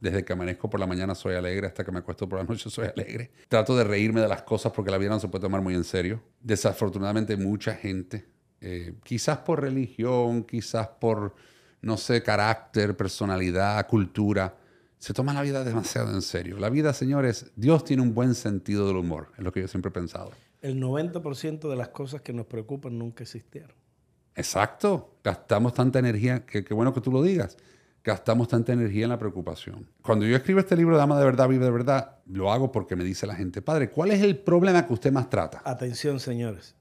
Desde 0.00 0.24
que 0.24 0.32
amanezco 0.32 0.68
por 0.68 0.80
la 0.80 0.86
mañana 0.88 1.14
soy 1.14 1.36
alegre, 1.36 1.68
hasta 1.68 1.84
que 1.84 1.92
me 1.92 2.00
acuesto 2.00 2.28
por 2.28 2.40
la 2.40 2.44
noche 2.48 2.68
soy 2.68 2.88
alegre. 2.88 3.30
Trato 3.48 3.76
de 3.76 3.84
reírme 3.84 4.20
de 4.20 4.26
las 4.26 4.42
cosas 4.42 4.72
porque 4.72 4.90
la 4.90 4.98
vida 4.98 5.10
no 5.10 5.20
se 5.20 5.28
puede 5.28 5.42
tomar 5.42 5.62
muy 5.62 5.74
en 5.74 5.84
serio. 5.84 6.20
Desafortunadamente 6.40 7.36
mucha 7.36 7.74
gente, 7.74 8.26
eh, 8.60 8.94
quizás 9.04 9.38
por 9.38 9.60
religión, 9.60 10.42
quizás 10.42 10.88
por, 10.88 11.36
no 11.82 11.96
sé, 11.96 12.20
carácter, 12.20 12.96
personalidad, 12.96 13.86
cultura, 13.86 14.56
se 15.02 15.12
toma 15.12 15.34
la 15.34 15.42
vida 15.42 15.64
demasiado 15.64 16.14
en 16.14 16.22
serio. 16.22 16.60
La 16.60 16.70
vida, 16.70 16.92
señores, 16.92 17.50
Dios 17.56 17.82
tiene 17.82 18.04
un 18.04 18.14
buen 18.14 18.36
sentido 18.36 18.86
del 18.86 18.98
humor, 18.98 19.32
es 19.36 19.42
lo 19.42 19.50
que 19.50 19.60
yo 19.60 19.66
siempre 19.66 19.88
he 19.88 19.92
pensado. 19.92 20.30
El 20.60 20.80
90% 20.80 21.68
de 21.68 21.74
las 21.74 21.88
cosas 21.88 22.20
que 22.20 22.32
nos 22.32 22.46
preocupan 22.46 22.96
nunca 22.96 23.24
existieron. 23.24 23.72
Exacto. 24.36 25.16
Gastamos 25.24 25.74
tanta 25.74 25.98
energía, 25.98 26.46
que, 26.46 26.62
bueno 26.72 26.94
que 26.94 27.00
tú 27.00 27.10
lo 27.10 27.20
digas. 27.20 27.56
Gastamos 28.04 28.46
tanta 28.46 28.74
energía 28.74 29.02
en 29.02 29.10
la 29.10 29.18
preocupación. 29.18 29.88
Cuando 30.02 30.24
yo 30.24 30.36
escribo 30.36 30.60
este 30.60 30.76
libro 30.76 30.96
de 30.96 31.02
Ama 31.02 31.18
de 31.18 31.24
verdad, 31.24 31.48
vive 31.48 31.64
de 31.64 31.72
verdad, 31.72 32.18
lo 32.26 32.52
hago 32.52 32.70
porque 32.70 32.94
me 32.94 33.02
dice 33.02 33.26
la 33.26 33.34
gente, 33.34 33.60
padre, 33.60 33.90
¿cuál 33.90 34.12
es 34.12 34.22
el 34.22 34.38
problema 34.38 34.86
que 34.86 34.92
usted 34.92 35.10
más 35.10 35.28
trata? 35.28 35.62
Atención, 35.64 36.20
señores. 36.20 36.76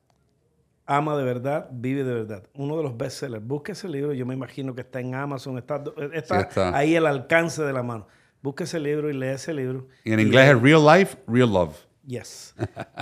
Ama 0.93 1.15
de 1.15 1.23
verdad, 1.23 1.69
vive 1.71 2.03
de 2.03 2.13
verdad. 2.13 2.43
Uno 2.53 2.75
de 2.75 2.83
los 2.83 2.97
bestsellers. 2.97 3.41
Busque 3.41 3.71
ese 3.71 3.87
libro, 3.87 4.11
yo 4.11 4.25
me 4.25 4.33
imagino 4.33 4.75
que 4.75 4.81
está 4.81 4.99
en 4.99 5.15
Amazon, 5.15 5.57
está, 5.57 5.81
está, 6.11 6.77
ahí 6.77 6.97
al 6.97 7.07
alcance 7.07 7.63
de 7.63 7.71
la 7.71 7.81
mano. 7.81 8.07
Busque 8.41 8.65
ese 8.65 8.77
libro 8.77 9.09
y 9.09 9.13
lea 9.13 9.35
ese 9.35 9.53
libro. 9.53 9.87
Y 10.03 10.11
en 10.11 10.19
inglés 10.19 10.49
es 10.49 10.61
Real 10.61 10.85
Life, 10.85 11.17
Real 11.27 11.49
Love. 11.49 11.77
Yes. 12.05 12.53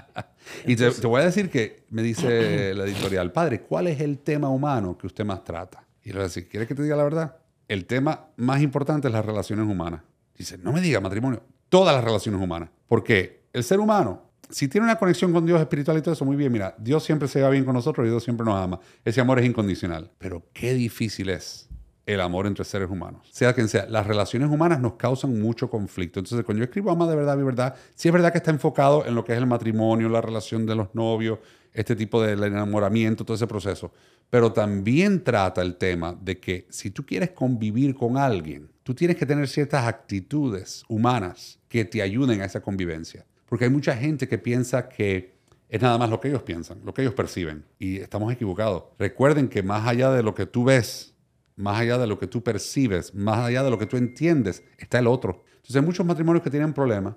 y 0.68 0.76
te, 0.76 0.88
voy 1.08 1.22
a 1.22 1.26
decir 1.26 1.50
que 1.50 1.88
me 1.90 2.04
dice 2.04 2.74
la 2.76 2.84
editorial, 2.84 3.32
padre, 3.32 3.62
¿cuál 3.62 3.88
es 3.88 4.00
el 4.02 4.20
tema 4.20 4.50
humano 4.50 4.96
que 4.96 5.08
usted 5.08 5.26
más 5.26 5.44
trata? 5.44 5.84
Y 6.04 6.10
le 6.10 6.14
voy 6.14 6.22
a 6.22 6.24
decir, 6.26 6.48
¿quieres 6.48 6.68
que 6.68 6.76
te 6.76 6.84
diga 6.84 6.96
la 6.96 7.06
verdad? 7.06 7.38
El 7.68 7.88
tema 7.88 8.28
más 8.36 8.62
importante 8.62 9.08
es 9.08 9.14
las 9.16 9.26
relaciones 9.26 9.66
humanas. 9.66 10.02
Dice, 10.38 10.60
no 10.60 10.72
me 10.72 10.82
diga 10.82 11.00
matrimonio, 11.00 11.42
todas 11.70 11.96
las 11.96 12.04
relaciones 12.04 12.40
humanas. 12.40 12.70
Porque 12.88 13.46
el 13.52 13.64
ser 13.64 13.80
humano, 13.80 14.29
si 14.50 14.68
tiene 14.68 14.86
una 14.86 14.98
conexión 14.98 15.32
con 15.32 15.46
Dios 15.46 15.60
espiritual 15.60 15.98
y 15.98 16.02
todo 16.02 16.14
eso, 16.14 16.26
muy 16.26 16.36
bien, 16.36 16.52
mira, 16.52 16.76
Dios 16.78 17.04
siempre 17.04 17.28
se 17.28 17.42
va 17.42 17.50
bien 17.50 17.66
con 17.66 17.74
nosotros 17.74 18.06
y 18.08 18.10
Dios 18.10 18.24
siempre 18.24 18.46
nos 18.46 18.56
ama. 18.56 18.80
Ese 19.06 19.22
amor 19.22 19.40
es 19.40 19.46
incondicional. 19.46 20.12
Pero 20.18 20.44
qué 20.54 20.74
difícil 20.74 21.30
es 21.30 21.70
el 22.06 22.22
amor 22.22 22.48
entre 22.48 22.66
seres 22.66 22.90
humanos. 22.90 23.28
Sea 23.32 23.54
quien 23.54 23.68
sea, 23.68 23.86
las 23.88 24.08
relaciones 24.08 24.50
humanas 24.50 24.80
nos 24.80 24.94
causan 24.94 25.40
mucho 25.40 25.70
conflicto. 25.70 26.20
Entonces, 26.20 26.44
cuando 26.44 26.60
yo 26.60 26.66
escribo 26.66 26.90
Ama 26.90 27.08
de 27.08 27.16
verdad, 27.16 27.38
mi 27.38 27.44
verdad, 27.44 27.76
sí 27.94 28.08
es 28.08 28.14
verdad 28.14 28.32
que 28.32 28.40
está 28.40 28.50
enfocado 28.50 29.06
en 29.06 29.14
lo 29.14 29.24
que 29.24 29.34
es 29.34 29.38
el 29.38 29.46
matrimonio, 29.46 30.10
la 30.10 30.22
relación 30.22 30.66
de 30.66 30.76
los 30.76 30.96
novios, 30.96 31.38
este 31.72 31.96
tipo 31.96 32.22
de 32.22 32.34
enamoramiento, 32.34 33.24
todo 33.24 33.36
ese 33.36 33.46
proceso. 33.46 33.92
Pero 34.32 34.52
también 34.52 35.24
trata 35.24 35.62
el 35.62 35.76
tema 35.76 36.18
de 36.20 36.40
que 36.40 36.66
si 36.70 36.90
tú 36.90 37.06
quieres 37.06 37.32
convivir 37.32 37.94
con 37.94 38.18
alguien, 38.18 38.70
tú 38.82 38.96
tienes 38.96 39.16
que 39.16 39.26
tener 39.28 39.48
ciertas 39.48 39.86
actitudes 39.86 40.84
humanas 40.88 41.60
que 41.68 41.86
te 41.86 42.02
ayuden 42.02 42.42
a 42.42 42.46
esa 42.46 42.62
convivencia. 42.62 43.26
Porque 43.50 43.66
hay 43.66 43.72
mucha 43.72 43.96
gente 43.96 44.28
que 44.28 44.38
piensa 44.38 44.88
que 44.88 45.40
es 45.68 45.82
nada 45.82 45.98
más 45.98 46.10
lo 46.10 46.20
que 46.20 46.30
ellos 46.30 46.44
piensan, 46.44 46.80
lo 46.86 46.94
que 46.94 47.02
ellos 47.02 47.16
perciben. 47.16 47.66
Y 47.80 47.98
estamos 47.98 48.32
equivocados. 48.32 48.84
Recuerden 48.98 49.50
que 49.50 49.64
más 49.64 49.88
allá 49.88 50.12
de 50.12 50.24
lo 50.24 50.36
que 50.36 50.46
tú 50.46 50.64
ves, 50.64 51.16
más 51.56 51.80
allá 51.80 51.98
de 51.98 52.08
lo 52.08 52.20
que 52.20 52.28
tú 52.28 52.44
percibes, 52.44 53.14
más 53.14 53.40
allá 53.40 53.64
de 53.64 53.72
lo 53.72 53.78
que 53.78 53.88
tú 53.88 53.98
entiendes, 53.98 54.64
está 54.78 55.00
el 55.00 55.08
otro. 55.08 55.44
Entonces 55.56 55.76
hay 55.76 55.82
muchos 55.82 56.06
matrimonios 56.06 56.44
que 56.44 56.52
tienen 56.52 56.74
problemas 56.74 57.16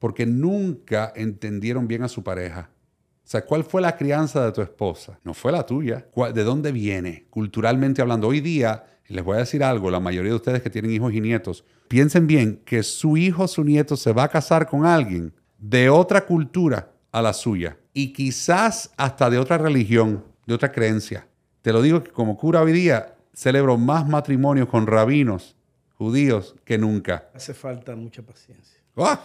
porque 0.00 0.26
nunca 0.26 1.12
entendieron 1.16 1.88
bien 1.88 2.02
a 2.02 2.08
su 2.08 2.22
pareja. 2.22 2.70
O 3.24 3.26
sea, 3.26 3.44
¿cuál 3.44 3.64
fue 3.64 3.80
la 3.80 3.96
crianza 3.96 4.44
de 4.44 4.52
tu 4.52 4.60
esposa? 4.60 5.18
No 5.24 5.34
fue 5.34 5.50
la 5.50 5.64
tuya. 5.64 6.06
¿De 6.34 6.44
dónde 6.44 6.72
viene? 6.72 7.26
Culturalmente 7.30 8.02
hablando, 8.02 8.28
hoy 8.28 8.40
día, 8.40 8.84
les 9.06 9.24
voy 9.24 9.36
a 9.36 9.40
decir 9.40 9.64
algo, 9.64 9.90
la 9.90 10.00
mayoría 10.00 10.32
de 10.32 10.36
ustedes 10.36 10.62
que 10.62 10.68
tienen 10.68 10.90
hijos 10.90 11.14
y 11.14 11.20
nietos, 11.20 11.64
piensen 11.88 12.26
bien 12.26 12.60
que 12.66 12.82
su 12.82 13.16
hijo 13.16 13.44
o 13.44 13.48
su 13.48 13.64
nieto 13.64 13.96
se 13.96 14.12
va 14.12 14.24
a 14.24 14.28
casar 14.28 14.68
con 14.68 14.84
alguien 14.84 15.32
de 15.68 15.88
otra 15.88 16.26
cultura 16.26 16.92
a 17.10 17.22
la 17.22 17.32
suya 17.32 17.78
y 17.94 18.12
quizás 18.12 18.92
hasta 18.98 19.30
de 19.30 19.38
otra 19.38 19.56
religión, 19.56 20.22
de 20.46 20.52
otra 20.52 20.70
creencia. 20.70 21.26
Te 21.62 21.72
lo 21.72 21.80
digo 21.80 22.02
que 22.02 22.10
como 22.10 22.36
cura 22.36 22.60
hoy 22.60 22.72
día, 22.72 23.16
celebro 23.32 23.78
más 23.78 24.06
matrimonios 24.06 24.68
con 24.68 24.86
rabinos 24.86 25.56
judíos 25.94 26.54
que 26.66 26.76
nunca. 26.76 27.30
Hace 27.32 27.54
falta 27.54 27.96
mucha 27.96 28.22
paciencia. 28.22 28.78
¡Ah! 28.96 29.22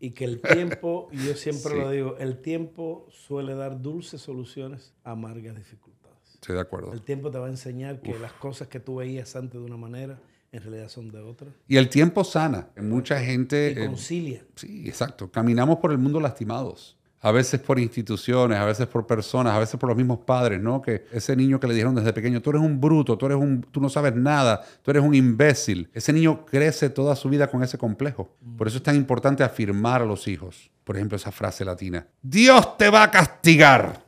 Y 0.00 0.12
que 0.12 0.24
el 0.24 0.40
tiempo, 0.40 1.08
y 1.12 1.26
yo 1.26 1.34
siempre 1.34 1.76
lo 1.78 1.90
digo, 1.90 2.16
el 2.18 2.40
tiempo 2.40 3.06
suele 3.10 3.54
dar 3.54 3.82
dulces 3.82 4.22
soluciones 4.22 4.94
a 5.04 5.10
amargas 5.10 5.54
dificultades. 5.54 6.32
Estoy 6.32 6.54
de 6.54 6.62
acuerdo. 6.62 6.94
El 6.94 7.02
tiempo 7.02 7.30
te 7.30 7.38
va 7.38 7.46
a 7.46 7.50
enseñar 7.50 8.00
que 8.00 8.18
las 8.18 8.32
cosas 8.32 8.68
que 8.68 8.80
tú 8.80 8.96
veías 8.96 9.36
antes 9.36 9.60
de 9.60 9.66
una 9.66 9.76
manera, 9.76 10.18
en 10.54 10.62
realidad 10.62 10.88
son 10.88 11.10
de 11.10 11.18
otra. 11.18 11.48
Y 11.66 11.76
el 11.76 11.88
tiempo 11.88 12.22
sana. 12.22 12.68
Mucha 12.76 13.20
gente... 13.20 13.74
Y 13.76 13.86
concilia. 13.86 14.44
sí, 14.54 14.84
exacto. 14.86 15.30
Caminamos 15.30 15.78
por 15.78 15.90
el 15.90 15.98
mundo 15.98 16.20
lastimados 16.20 16.96
a 17.24 17.32
veces 17.32 17.58
por 17.58 17.78
instituciones, 17.78 18.58
a 18.58 18.66
veces 18.66 18.86
por 18.86 19.06
personas, 19.06 19.54
a 19.54 19.58
veces 19.58 19.80
por 19.80 19.88
los 19.88 19.96
mismos 19.96 20.18
padres, 20.26 20.60
¿no? 20.60 20.82
Que 20.82 21.06
ese 21.10 21.34
niño 21.34 21.58
que 21.58 21.66
le 21.66 21.72
dijeron 21.72 21.94
desde 21.94 22.12
pequeño, 22.12 22.42
tú 22.42 22.50
eres 22.50 22.60
un 22.60 22.78
bruto, 22.78 23.16
tú, 23.16 23.24
eres 23.24 23.38
un, 23.38 23.62
tú 23.62 23.80
no 23.80 23.88
sabes 23.88 24.14
nada, 24.14 24.62
tú 24.82 24.90
eres 24.90 25.02
un 25.02 25.14
imbécil. 25.14 25.88
Ese 25.94 26.12
niño 26.12 26.44
crece 26.44 26.90
toda 26.90 27.16
su 27.16 27.30
vida 27.30 27.46
con 27.46 27.62
ese 27.62 27.78
complejo. 27.78 28.36
Por 28.58 28.68
eso 28.68 28.76
es 28.76 28.82
tan 28.82 28.94
importante 28.94 29.42
afirmar 29.42 30.02
a 30.02 30.04
los 30.04 30.28
hijos. 30.28 30.70
por 30.84 30.96
ejemplo, 30.96 31.16
esa 31.16 31.32
frase 31.32 31.64
latina, 31.64 32.06
Dios 32.20 32.76
te 32.76 32.90
va 32.90 33.04
a 33.04 33.10
castigar. 33.10 34.04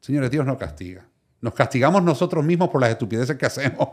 Señores, 0.00 0.30
Dios 0.30 0.46
no 0.46 0.56
castiga. 0.56 1.07
Nos 1.40 1.54
castigamos 1.54 2.02
nosotros 2.02 2.44
mismos 2.44 2.68
por 2.68 2.80
las 2.80 2.90
estupideces 2.90 3.36
que 3.36 3.46
hacemos. 3.46 3.88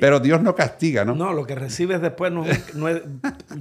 Pero 0.00 0.20
Dios 0.20 0.40
no 0.40 0.54
castiga, 0.54 1.04
¿no? 1.04 1.14
No, 1.16 1.32
lo 1.32 1.44
que 1.44 1.56
recibes 1.56 2.00
después 2.00 2.30
no, 2.30 2.44
es, 2.46 2.74
no 2.76 2.88
es- 2.88 3.02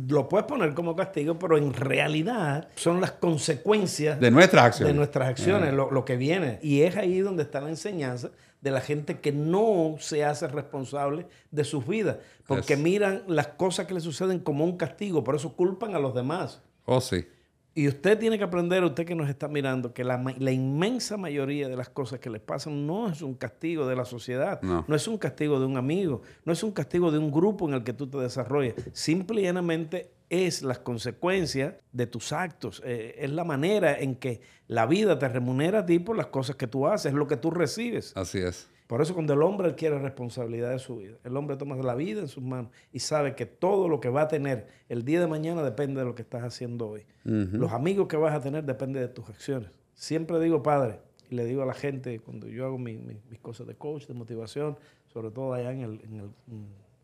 lo 0.08 0.30
puedes 0.30 0.46
poner 0.46 0.76
como 0.76 0.96
castigo, 0.96 1.40
pero 1.40 1.58
en 1.58 1.74
realidad 1.74 2.68
son 2.76 3.02
las 3.02 3.12
consecuencias 3.14 4.20
De 4.20 4.30
nuestras 4.30 4.66
acciones. 4.66 4.94
de 4.94 4.98
nuestras 4.98 5.28
acciones, 5.30 5.74
lo, 5.74 5.90
lo 5.92 6.06
que 6.06 6.18
viene. 6.18 6.60
Y 6.62 6.82
es 6.84 6.98
ahí 6.98 7.20
donde 7.20 7.44
está 7.44 7.62
la 7.62 7.70
enseñanza 7.70 8.30
de 8.62 8.72
la 8.72 8.82
gente 8.82 9.20
que 9.20 9.32
no 9.32 9.96
se 10.00 10.24
hace 10.26 10.48
responsable 10.48 11.26
de 11.50 11.64
sus 11.64 11.88
vidas, 11.88 12.18
porque 12.46 12.76
Yes. 12.76 12.84
miran 12.84 13.24
las 13.28 13.48
cosas 13.48 13.88
que 13.88 13.94
le 13.96 14.02
suceden 14.02 14.40
como 14.40 14.66
un 14.66 14.78
castigo, 14.78 15.24
por 15.24 15.36
eso 15.36 15.56
culpan 15.56 15.96
a 15.96 16.00
los 16.00 16.14
demás. 16.14 16.62
Oh, 16.86 17.02
sí. 17.02 17.26
Y 17.80 17.88
usted 17.88 18.20
tiene 18.20 18.38
que 18.38 18.44
aprender, 18.44 18.84
usted 18.84 19.06
que 19.06 19.16
nos 19.16 19.30
está 19.30 19.48
mirando, 19.48 19.94
que 19.94 20.04
la, 20.04 20.22
inmensa 20.52 21.16
mayoría 21.16 21.70
de 21.70 21.78
las 21.78 21.88
cosas 21.88 22.20
que 22.20 22.30
le 22.30 22.42
pasan 22.42 22.86
no 22.86 23.08
es 23.08 23.22
un 23.22 23.36
castigo 23.36 23.88
de 23.88 23.96
la 23.96 24.04
sociedad, 24.04 24.62
No. 24.62 24.84
es 24.94 25.08
un 25.08 25.18
castigo 25.18 25.62
de 25.62 25.66
un 25.66 25.78
amigo, 25.78 26.22
no 26.44 26.52
es 26.52 26.62
un 26.62 26.74
castigo 26.74 27.10
de 27.10 27.20
un 27.20 27.32
grupo 27.32 27.70
en 27.70 27.76
el 27.76 27.86
que 27.86 27.94
tú 27.94 28.08
te 28.08 28.18
desarrollas. 28.18 28.74
Simple 28.92 29.40
y 29.40 29.44
llanamente 29.46 30.12
es 30.30 30.62
las 30.62 30.80
consecuencias 30.80 31.74
de 31.92 32.08
tus 32.08 32.32
actos, 32.34 32.82
eh, 32.86 33.16
es 33.20 33.32
la 33.32 33.44
manera 33.44 34.00
en 34.00 34.16
que 34.16 34.42
la 34.68 34.86
vida 34.86 35.18
te 35.18 35.28
remunera 35.28 35.80
a 35.80 35.86
ti 35.86 36.00
por 36.00 36.16
las 36.16 36.28
cosas 36.28 36.56
que 36.56 36.68
tú 36.68 36.88
haces, 36.88 37.08
es 37.12 37.14
lo 37.18 37.28
que 37.28 37.38
tú 37.38 37.50
recibes. 37.52 38.16
Así 38.16 38.38
es. 38.40 38.70
Por 38.88 39.02
eso 39.04 39.14
cuando 39.14 39.34
el 39.34 39.42
hombre 39.44 39.68
adquiere 39.70 40.00
responsabilidad 40.00 40.72
de 40.72 40.80
su 40.80 40.98
vida, 40.98 41.18
el 41.24 41.38
hombre 41.38 41.58
toma 41.58 41.76
la 41.76 41.94
vida 41.94 42.22
en 42.22 42.28
sus 42.28 42.44
manos 42.44 42.72
y 42.92 43.00
sabe 43.00 43.36
que 43.36 43.46
todo 43.46 43.88
lo 43.88 44.00
que 44.00 44.10
va 44.10 44.22
a 44.24 44.28
tener 44.28 44.66
el 44.90 45.06
día 45.06 45.20
de 45.20 45.28
mañana 45.28 45.62
depende 45.64 46.00
de 46.00 46.06
lo 46.06 46.16
que 46.16 46.24
estás 46.24 46.44
haciendo 46.44 46.88
hoy. 46.90 47.06
Los 47.24 47.72
amigos 47.72 48.08
que 48.08 48.18
vas 48.18 48.34
a 48.34 48.42
tener 48.42 48.64
depende 48.64 49.00
de 49.00 49.08
tus 49.08 49.30
acciones. 49.30 49.70
Siempre 49.94 50.40
digo, 50.40 50.64
padre, 50.64 51.02
y 51.30 51.36
le 51.36 51.46
digo 51.46 51.62
a 51.62 51.66
la 51.68 51.76
gente 51.76 52.20
cuando 52.20 52.48
yo 52.48 52.66
hago 52.66 52.80
mi- 52.80 52.98
mi- 52.98 53.22
mis 53.30 53.40
cosas 53.40 53.68
de 53.68 53.76
coach, 53.76 54.08
de 54.08 54.16
motivación, 54.16 54.76
sobre 55.14 55.30
todo 55.30 55.54
allá 55.54 55.72
en 55.72 55.82
el, 55.82 56.02
en 56.06 56.16
el, 56.22 56.30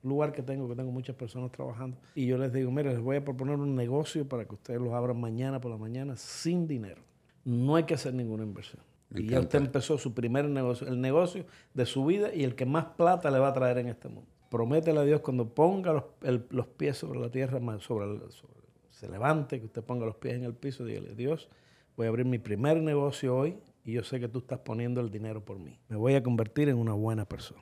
lugar 0.05 0.31
que 0.31 0.41
tengo, 0.41 0.67
que 0.69 0.75
tengo 0.75 0.91
muchas 0.91 1.15
personas 1.15 1.51
trabajando, 1.51 1.97
y 2.15 2.25
yo 2.27 2.37
les 2.37 2.53
digo, 2.53 2.71
mire, 2.71 2.91
les 2.91 3.01
voy 3.01 3.17
a 3.17 3.25
proponer 3.25 3.57
un 3.57 3.75
negocio 3.75 4.27
para 4.27 4.45
que 4.45 4.53
ustedes 4.55 4.79
lo 4.79 4.95
abran 4.95 5.19
mañana 5.19 5.59
por 5.59 5.71
la 5.71 5.77
mañana 5.77 6.15
sin 6.15 6.67
dinero. 6.67 7.01
No 7.43 7.75
hay 7.75 7.83
que 7.83 7.93
hacer 7.95 8.13
ninguna 8.13 8.43
inversión. 8.43 8.81
Me 9.09 9.21
y 9.21 9.27
ya 9.27 9.39
usted 9.39 9.59
empezó 9.59 9.97
su 9.97 10.13
primer 10.13 10.49
negocio, 10.49 10.87
el 10.87 10.99
negocio 10.99 11.45
de 11.73 11.85
su 11.85 12.05
vida 12.05 12.33
y 12.33 12.43
el 12.43 12.55
que 12.55 12.65
más 12.65 12.85
plata 12.97 13.29
le 13.29 13.39
va 13.39 13.49
a 13.49 13.53
traer 13.53 13.77
en 13.79 13.87
este 13.87 14.07
mundo. 14.07 14.29
Prométele 14.49 14.99
a 14.99 15.03
Dios 15.03 15.21
cuando 15.21 15.53
ponga 15.53 15.93
los, 15.93 16.03
el- 16.23 16.45
los 16.49 16.67
pies 16.67 16.97
sobre 16.97 17.19
la 17.19 17.29
tierra, 17.29 17.59
sobre 17.79 18.05
el- 18.05 18.31
sobre- 18.31 18.53
se 18.89 19.09
levante, 19.09 19.59
que 19.59 19.65
usted 19.65 19.83
ponga 19.83 20.05
los 20.05 20.15
pies 20.15 20.35
en 20.35 20.43
el 20.43 20.53
piso, 20.53 20.85
dígale, 20.85 21.13
Dios, 21.15 21.49
voy 21.97 22.05
a 22.05 22.09
abrir 22.09 22.25
mi 22.25 22.39
primer 22.39 22.81
negocio 22.81 23.35
hoy 23.35 23.57
y 23.83 23.91
yo 23.93 24.03
sé 24.03 24.19
que 24.19 24.27
tú 24.27 24.39
estás 24.39 24.59
poniendo 24.59 25.01
el 25.01 25.11
dinero 25.11 25.43
por 25.43 25.59
mí. 25.59 25.77
Me 25.89 25.97
voy 25.97 26.15
a 26.15 26.23
convertir 26.23 26.69
en 26.69 26.77
una 26.77 26.93
buena 26.93 27.25
persona. 27.25 27.61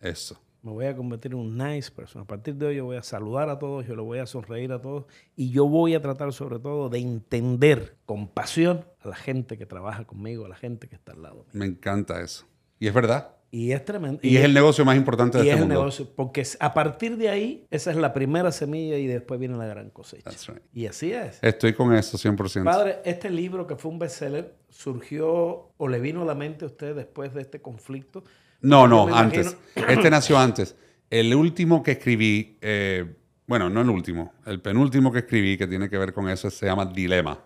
Eso. 0.00 0.40
Me 0.62 0.70
voy 0.70 0.86
a 0.86 0.94
convertir 0.94 1.32
en 1.32 1.38
un 1.38 1.58
nice 1.58 1.90
person. 1.90 2.22
A 2.22 2.24
partir 2.24 2.54
de 2.54 2.66
hoy 2.66 2.76
yo 2.76 2.84
voy 2.84 2.96
a 2.96 3.02
saludar 3.02 3.50
a 3.50 3.58
todos, 3.58 3.84
yo 3.84 3.96
le 3.96 4.02
voy 4.02 4.20
a 4.20 4.26
sonreír 4.26 4.70
a 4.72 4.80
todos 4.80 5.06
y 5.34 5.50
yo 5.50 5.66
voy 5.66 5.94
a 5.94 6.00
tratar 6.00 6.32
sobre 6.32 6.60
todo 6.60 6.88
de 6.88 7.00
entender 7.00 7.96
con 8.06 8.28
pasión 8.28 8.84
a 9.00 9.08
la 9.08 9.16
gente 9.16 9.58
que 9.58 9.66
trabaja 9.66 10.04
conmigo, 10.04 10.44
a 10.46 10.48
la 10.48 10.54
gente 10.54 10.88
que 10.88 10.94
está 10.94 11.12
al 11.12 11.22
lado 11.22 11.44
mío. 11.44 11.50
Me 11.52 11.66
encanta 11.66 12.20
eso. 12.20 12.46
Y 12.78 12.86
es 12.86 12.94
verdad. 12.94 13.34
Y 13.50 13.72
es 13.72 13.84
tremendo. 13.84 14.20
Y, 14.22 14.36
es 14.36 14.44
el 14.44 14.54
negocio 14.54 14.84
más 14.84 14.96
importante 14.96 15.36
de 15.36 15.44
y 15.44 15.48
este 15.48 15.56
es 15.56 15.62
el 15.62 15.68
mundo. 15.68 15.80
negocio, 15.80 16.08
porque 16.16 16.42
a 16.58 16.72
partir 16.72 17.18
de 17.18 17.28
ahí, 17.28 17.66
esa 17.70 17.90
es 17.90 17.96
la 17.96 18.14
primera 18.14 18.50
semilla 18.50 18.96
y 18.96 19.06
después 19.06 19.38
viene 19.38 19.58
la 19.58 19.66
gran 19.66 19.90
cosecha. 19.90 20.30
That's 20.30 20.46
right. 20.46 20.62
Y 20.72 20.86
así 20.86 21.12
es. 21.12 21.38
Estoy 21.42 21.74
con 21.74 21.92
eso 21.94 22.16
100%. 22.16 22.64
Padre, 22.64 23.00
este 23.04 23.28
libro 23.28 23.66
que 23.66 23.76
fue 23.76 23.90
un 23.90 23.98
bestseller 23.98 24.54
surgió 24.70 25.72
o 25.76 25.88
le 25.88 26.00
vino 26.00 26.22
a 26.22 26.24
la 26.24 26.34
mente 26.34 26.64
a 26.64 26.68
usted 26.68 26.94
después 26.94 27.34
de 27.34 27.42
este 27.42 27.60
conflicto. 27.60 28.24
No, 28.62 28.86
no, 28.88 29.14
antes. 29.14 29.56
imagino- 29.76 29.92
Este 29.92 30.10
nació 30.10 30.38
antes. 30.38 30.76
El 31.10 31.34
último 31.34 31.82
que 31.82 31.92
escribí, 31.92 32.56
eh, 32.62 33.04
bueno, 33.46 33.68
no 33.68 33.82
el 33.82 33.90
último, 33.90 34.32
el 34.46 34.60
penúltimo 34.60 35.12
que 35.12 35.18
escribí 35.20 35.58
que 35.58 35.66
tiene 35.66 35.90
que 35.90 35.98
ver 35.98 36.12
con 36.12 36.28
eso 36.28 36.48
se 36.50 36.66
llama 36.66 36.86
Dilema. 36.86 37.38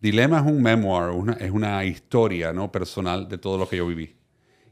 Dilema 0.00 0.38
es 0.40 0.46
un 0.46 0.62
memoir, 0.62 1.10
una- 1.10 1.34
es 1.34 1.50
una 1.50 1.84
historia 1.84 2.52
¿no? 2.52 2.70
personal 2.72 3.28
de 3.28 3.38
todo 3.38 3.58
lo 3.58 3.68
que 3.68 3.76
yo 3.76 3.86
viví. 3.86 4.14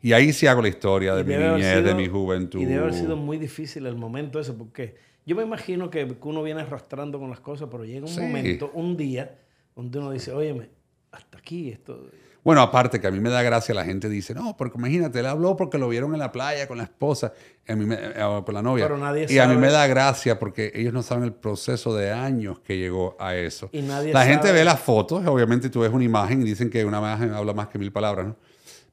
Y 0.03 0.12
ahí 0.12 0.33
sí 0.33 0.46
hago 0.46 0.61
la 0.62 0.68
historia 0.68 1.14
de 1.14 1.25
mi 1.25 1.35
niñez, 1.35 1.83
de 1.83 1.94
mi 1.94 2.09
juventud. 2.09 2.61
Y 2.61 2.66
debe 2.66 2.81
haber 2.81 2.94
sido 2.94 3.16
muy 3.16 3.38
difícil 3.38 3.87
el 3.87 3.96
momento 3.96 4.38
ese, 4.38 4.53
porque 4.53 4.96
yo 5.27 5.35
me 5.35 5.42
imagino 5.42 5.88
que 5.90 6.07
que 6.07 6.29
uno 6.29 6.42
viene 6.42 6.61
arrastrando 6.61 7.18
con 7.18 7.31
las 7.31 7.40
cosas, 7.40 7.68
pero 7.70 7.85
llega 7.87 8.03
un 8.07 8.12
Sí. 8.12 8.20
momento, 8.20 8.70
un 8.75 8.96
día, 8.98 9.38
donde 9.75 9.98
uno 9.98 10.11
dice, 10.12 10.31
óyeme, 10.33 10.68
hasta 11.11 11.38
aquí 11.38 11.70
esto... 11.70 12.07
Bueno, 12.44 12.61
aparte 12.61 13.00
que 13.00 13.07
a 13.07 13.11
mí 13.11 13.20
me 13.20 13.30
da 13.30 13.42
gracia, 13.42 13.74
la 13.74 13.85
gente 13.85 14.09
dice, 14.11 14.35
no, 14.35 14.54
porque 14.57 14.76
imagínate, 14.78 15.18
él 15.20 15.26
habló 15.26 15.57
porque 15.57 15.78
lo 15.78 15.88
vieron 15.88 16.12
en 16.12 16.20
la 16.20 16.30
playa 16.30 16.68
con 16.68 16.76
la 16.76 16.85
esposa, 16.85 17.33
a 17.66 17.74
mí 17.74 17.87
me- 17.87 17.94
eh, 17.98 18.42
con 18.44 18.54
la 18.54 18.61
novia. 18.61 18.85
Pero 18.85 18.98
nadie 18.98 19.26
y 19.30 19.38
a 19.38 19.48
mí 19.48 19.57
me 19.57 19.70
da 19.70 19.87
gracia 19.87 20.38
porque 20.38 20.70
ellos 20.74 20.92
no 20.92 21.02
saben 21.02 21.24
el 21.24 21.33
proceso 21.33 21.96
de 21.96 22.12
años 22.12 22.61
que 22.61 22.76
llegó 22.76 23.16
a 23.18 23.35
eso. 23.35 23.70
Y 23.72 23.80
nadie 23.80 24.12
la 24.12 24.26
gente 24.26 24.52
ve 24.52 24.62
las 24.62 24.78
fotos, 24.78 25.26
obviamente 25.26 25.70
tú 25.70 25.80
ves 25.80 25.90
una 25.90 26.04
imagen 26.04 26.42
y 26.42 26.44
dicen 26.44 26.68
que 26.68 26.85
una 26.85 26.98
imagen 26.98 27.33
habla 27.33 27.54
más 27.54 27.68
que 27.68 27.78
mil 27.78 27.90
palabras, 27.90 28.26
¿no? 28.26 28.37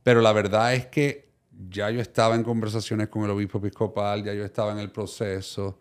Pero 0.01 0.21
la 0.21 0.31
verdad 0.31 0.73
es 0.73 0.85
que 0.87 1.29
ya 1.69 1.89
yo 1.91 1.99
estaba 1.99 2.35
en 2.35 2.43
conversaciones 2.43 3.09
con 3.09 3.23
el 3.25 3.31
obispo 3.31 3.57
episcopal, 3.57 4.23
ya 4.23 4.33
yo 4.33 4.45
estaba 4.45 4.71
en 4.71 4.79
el 4.79 4.91
proceso. 4.91 5.77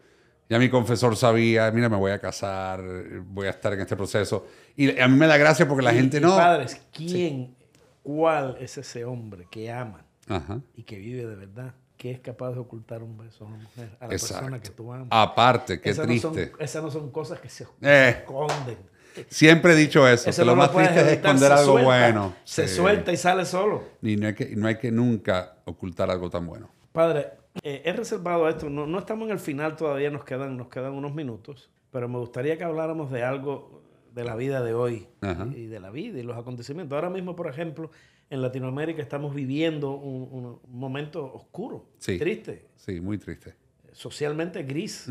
Ya 0.49 0.59
mi 0.59 0.69
confesor 0.69 1.17
sabía, 1.17 1.71
mira, 1.71 1.89
me 1.89 1.97
voy 1.97 2.11
a 2.11 2.19
casar, 2.19 2.83
voy 3.27 3.47
a 3.47 3.51
estar 3.51 3.73
en 3.75 3.81
este 3.83 3.95
proceso. 3.97 4.45
Y 4.77 4.99
a 5.01 5.07
mí 5.07 5.17
me 5.17 5.29
da 5.29 5.37
gracia 5.37 5.69
porque 5.69 5.85
la 5.85 5.93
Y- 5.93 5.97
gente 5.99 6.17
y 6.17 6.21
no... 6.21 6.37
Padres, 6.37 6.81
¿quién, 6.93 7.55
cuál 8.03 8.57
es 8.61 8.79
ese 8.79 9.05
hombre 9.05 9.47
que 9.51 9.71
ama 9.71 10.05
Ajá. 10.29 10.61
y 10.75 10.83
que 10.85 10.99
vive 10.99 11.27
de 11.27 11.35
verdad, 11.37 11.75
que 11.97 12.11
es 12.11 12.21
capaz 12.21 12.53
de 12.53 12.61
ocultar 12.61 13.03
un 13.03 13.17
beso 13.19 13.45
a 13.45 13.49
una 13.49 13.59
mujer, 13.59 13.91
a 14.01 14.05
la 14.05 14.09
persona 14.09 14.61
que 14.61 14.71
tú 14.71 14.93
amas? 14.93 15.09
Aparte, 15.11 15.81
qué 15.81 15.91
Esas 15.91 16.07
no 16.09 16.17
son- 16.19 16.33
triste. 16.35 16.53
esas 16.65 16.83
no 16.83 16.91
son 16.91 17.11
cosas 17.11 17.41
que 17.41 17.49
se 17.49 17.65
Eh. 17.83 18.17
esconden. 18.21 18.79
Siempre 19.29 19.73
he 19.73 19.77
dicho 19.77 20.07
eso, 20.07 20.31
Eso 20.31 20.43
que 20.43 20.47
lo 20.47 20.53
no 20.53 20.59
más 20.63 20.73
triste 20.73 21.01
es 21.01 21.07
esconder 21.09 21.51
algo 21.53 21.73
suelta, 21.73 21.85
bueno. 21.85 22.35
Se 22.45 22.69
Sí. 22.69 22.77
suelta 22.77 23.13
y 23.13 23.17
sale 23.17 23.45
solo. 23.45 23.83
Y 24.03 24.17
no 24.17 24.29
hay, 24.29 24.35
que, 24.35 24.55
no 24.57 24.69
hay 24.69 24.79
que 24.79 24.93
nunca 24.93 25.57
ocultar 25.65 26.11
algo 26.11 26.31
tan 26.31 26.47
bueno. 26.47 26.71
Padre, 26.93 27.27
eh, 27.63 27.83
he 27.85 27.93
reservado 27.93 28.49
esto. 28.49 28.71
No, 28.71 28.87
no 28.87 28.99
estamos 29.01 29.27
en 29.27 29.33
el 29.33 29.41
final 29.41 29.75
todavía, 29.77 30.11
nos 30.11 30.25
quedan, 30.25 30.57
nos 30.57 30.69
quedan 30.69 30.93
unos 30.93 31.13
minutos. 31.13 31.71
Pero 31.91 32.09
me 32.09 32.19
gustaría 32.19 32.57
que 32.57 32.63
habláramos 32.63 33.11
de 33.11 33.25
algo 33.25 33.83
de 34.15 34.25
la 34.25 34.37
vida 34.37 34.63
de 34.63 34.75
hoy 34.75 35.07
Ajá. 35.21 35.49
y 35.55 35.67
de 35.67 35.81
la 35.81 35.91
vida 35.91 36.19
y 36.19 36.23
los 36.23 36.37
acontecimientos. 36.37 36.95
Ahora 36.97 37.11
mismo, 37.11 37.37
por 37.37 37.47
ejemplo, 37.49 37.91
en 38.29 38.43
Latinoamérica 38.43 39.03
estamos 39.03 39.35
viviendo 39.35 39.91
un, 39.93 40.29
un 40.33 40.61
momento 40.79 41.33
oscuro, 41.33 41.87
Sí. 41.99 42.19
triste, 42.19 42.67
Sí, 42.77 43.01
muy 43.01 43.19
triste. 43.19 43.55
socialmente 43.93 44.63
gris. 44.63 45.07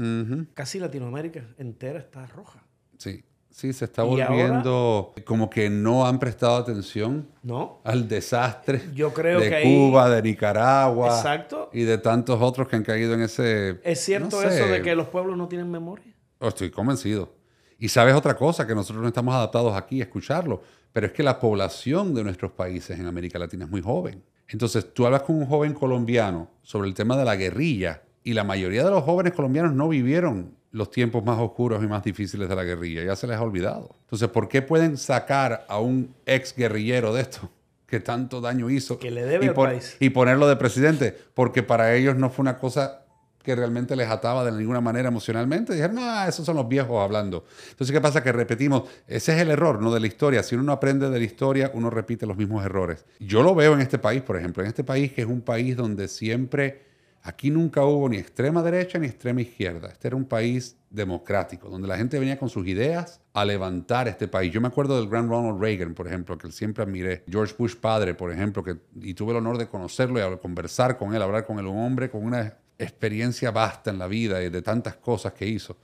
Casi 0.53 0.79
Latinoamérica 0.79 1.43
entera 1.57 1.99
está 1.99 2.25
roja. 2.27 2.63
Sí, 2.97 3.23
sí, 3.49 3.73
se 3.73 3.85
está 3.85 4.03
¿Y 4.03 4.07
volviendo 4.07 5.13
como 5.25 5.49
que 5.49 5.69
no 5.69 6.05
han 6.07 6.17
prestado 6.19 6.55
atención 6.57 7.27
¿No? 7.43 7.81
al 7.83 8.07
desastre 8.07 8.81
Yo 8.93 9.13
creo 9.13 9.39
de 9.39 9.49
que 9.49 9.63
Cuba, 9.63 10.09
de 10.09 10.21
Nicaragua 10.21 11.07
Exacto. 11.17 11.69
y 11.73 11.83
de 11.83 11.97
tantos 11.97 12.41
otros 12.41 12.67
que 12.67 12.75
han 12.77 12.83
caído 12.83 13.13
en 13.13 13.21
ese... 13.21 13.79
¿Es 13.83 13.99
cierto 13.99 14.41
no 14.41 14.47
eso 14.47 14.65
de 14.67 14.81
que 14.81 14.95
los 14.95 15.07
pueblos 15.09 15.37
no 15.37 15.47
tienen 15.47 15.69
memoria? 15.69 16.13
Estoy 16.39 16.71
convencido. 16.71 17.33
Y 17.79 17.87
sabes 17.87 18.13
otra 18.13 18.35
cosa, 18.35 18.67
que 18.67 18.75
nosotros 18.75 19.01
no 19.01 19.07
estamos 19.07 19.33
adaptados 19.33 19.75
aquí 19.75 20.01
a 20.01 20.03
escucharlo, 20.03 20.61
pero 20.91 21.07
es 21.07 21.13
que 21.13 21.23
la 21.23 21.39
población 21.39 22.13
de 22.13 22.23
nuestros 22.23 22.51
países 22.51 22.99
en 22.99 23.05
América 23.05 23.39
Latina 23.39 23.65
es 23.65 23.71
muy 23.71 23.81
joven. 23.81 24.21
Entonces, 24.49 24.93
tú 24.93 25.05
hablas 25.05 25.21
con 25.21 25.37
un 25.37 25.45
joven 25.45 25.73
colombiano 25.73 26.49
sobre 26.61 26.89
el 26.89 26.93
tema 26.93 27.15
de 27.15 27.23
la 27.23 27.35
guerrilla 27.35 28.01
y 28.23 28.33
la 28.33 28.43
mayoría 28.43 28.83
de 28.83 28.89
los 28.91 29.03
jóvenes 29.03 29.33
colombianos 29.33 29.73
no 29.73 29.87
vivieron 29.87 30.55
los 30.71 30.91
tiempos 30.91 31.23
más 31.23 31.39
oscuros 31.39 31.83
y 31.83 31.87
más 31.87 32.03
difíciles 32.03 32.49
de 32.49 32.55
la 32.55 32.63
guerrilla, 32.63 33.03
ya 33.03 33.15
se 33.15 33.27
les 33.27 33.37
ha 33.37 33.41
olvidado. 33.41 33.95
Entonces, 34.01 34.27
¿por 34.29 34.49
qué 34.49 34.61
pueden 34.61 34.97
sacar 34.97 35.65
a 35.67 35.79
un 35.79 36.13
ex 36.25 36.55
guerrillero 36.55 37.13
de 37.13 37.21
esto 37.21 37.49
que 37.87 37.99
tanto 37.99 38.39
daño 38.39 38.69
hizo 38.69 38.99
Que 38.99 39.09
le 39.09 39.23
debe 39.25 39.45
y, 39.45 39.47
al 39.49 39.55
país. 39.55 39.97
y 39.99 40.09
ponerlo 40.09 40.47
de 40.47 40.55
presidente? 40.57 41.17
Porque 41.33 41.63
para 41.63 41.95
ellos 41.95 42.17
no 42.17 42.29
fue 42.29 42.43
una 42.43 42.59
cosa 42.59 43.05
que 43.49 43.55
realmente 43.55 43.95
les 43.95 44.07
ataba 44.07 44.45
de 44.45 44.51
ninguna 44.51 44.79
manera 44.79 45.07
emocionalmente. 45.07 45.73
Dijeron, 45.73 45.95
no, 45.95 46.23
esos 46.27 46.45
son 46.45 46.55
los 46.55 46.67
viejos 46.67 47.03
hablando. 47.03 47.45
Entonces, 47.71 47.91
¿qué 47.91 47.99
pasa? 47.99 48.21
Que 48.21 48.31
repetimos, 48.31 48.83
ese 49.07 49.33
es 49.33 49.41
el 49.41 49.49
error, 49.49 49.81
¿no? 49.81 49.91
De 49.91 49.99
la 49.99 50.05
historia. 50.05 50.43
Si 50.43 50.53
uno 50.53 50.65
no 50.65 50.71
aprende 50.71 51.09
de 51.09 51.17
la 51.17 51.25
historia, 51.25 51.71
uno 51.73 51.89
repite 51.89 52.27
los 52.27 52.37
mismos 52.37 52.63
errores. 52.63 53.05
Yo 53.19 53.41
lo 53.41 53.55
veo 53.55 53.73
en 53.73 53.81
este 53.81 53.97
país, 53.97 54.21
por 54.21 54.37
ejemplo, 54.37 54.61
en 54.61 54.69
este 54.69 54.83
país 54.83 55.13
que 55.13 55.21
es 55.21 55.27
un 55.27 55.41
país 55.41 55.75
donde 55.75 56.07
siempre, 56.07 56.83
aquí 57.23 57.49
nunca 57.49 57.83
hubo 57.83 58.07
ni 58.07 58.17
extrema 58.17 58.61
derecha 58.61 58.99
ni 58.99 59.07
extrema 59.07 59.41
izquierda. 59.41 59.87
Este 59.87 60.09
era 60.09 60.15
un 60.15 60.25
país 60.25 60.77
democrático, 60.91 61.69
donde 61.69 61.87
la 61.87 61.97
gente 61.97 62.19
venía 62.19 62.37
con 62.37 62.49
sus 62.49 62.67
ideas 62.67 63.19
a 63.33 63.45
levantar 63.45 64.07
este 64.07 64.27
país. 64.27 64.53
Yo 64.53 64.61
me 64.61 64.67
acuerdo 64.67 64.95
del 64.99 65.09
gran 65.09 65.27
Ronald 65.27 65.59
Reagan, 65.59 65.95
por 65.95 66.05
ejemplo, 66.05 66.37
que 66.37 66.51
siempre 66.51 66.83
admiré. 66.83 67.23
George 67.27 67.55
Bush 67.57 67.75
padre, 67.75 68.13
por 68.13 68.31
ejemplo, 68.31 68.63
que, 68.63 68.77
y 69.01 69.15
tuve 69.15 69.31
el 69.31 69.37
honor 69.37 69.57
de 69.57 69.67
conocerlo 69.67 70.19
y 70.19 70.37
conversar 70.37 70.99
con 70.99 71.15
él, 71.15 71.21
hablar 71.23 71.47
con 71.47 71.57
él, 71.57 71.65
un 71.65 71.79
hombre 71.79 72.11
con 72.11 72.23
una 72.23 72.59
experiencia 72.79 73.51
vasta 73.51 73.91
en 73.91 73.99
la 73.99 74.07
vida 74.07 74.41
y 74.41 74.49
de 74.49 74.61
tantas 74.61 74.95
cosas 74.95 75.33
que 75.33 75.45
hizo. 75.45 75.77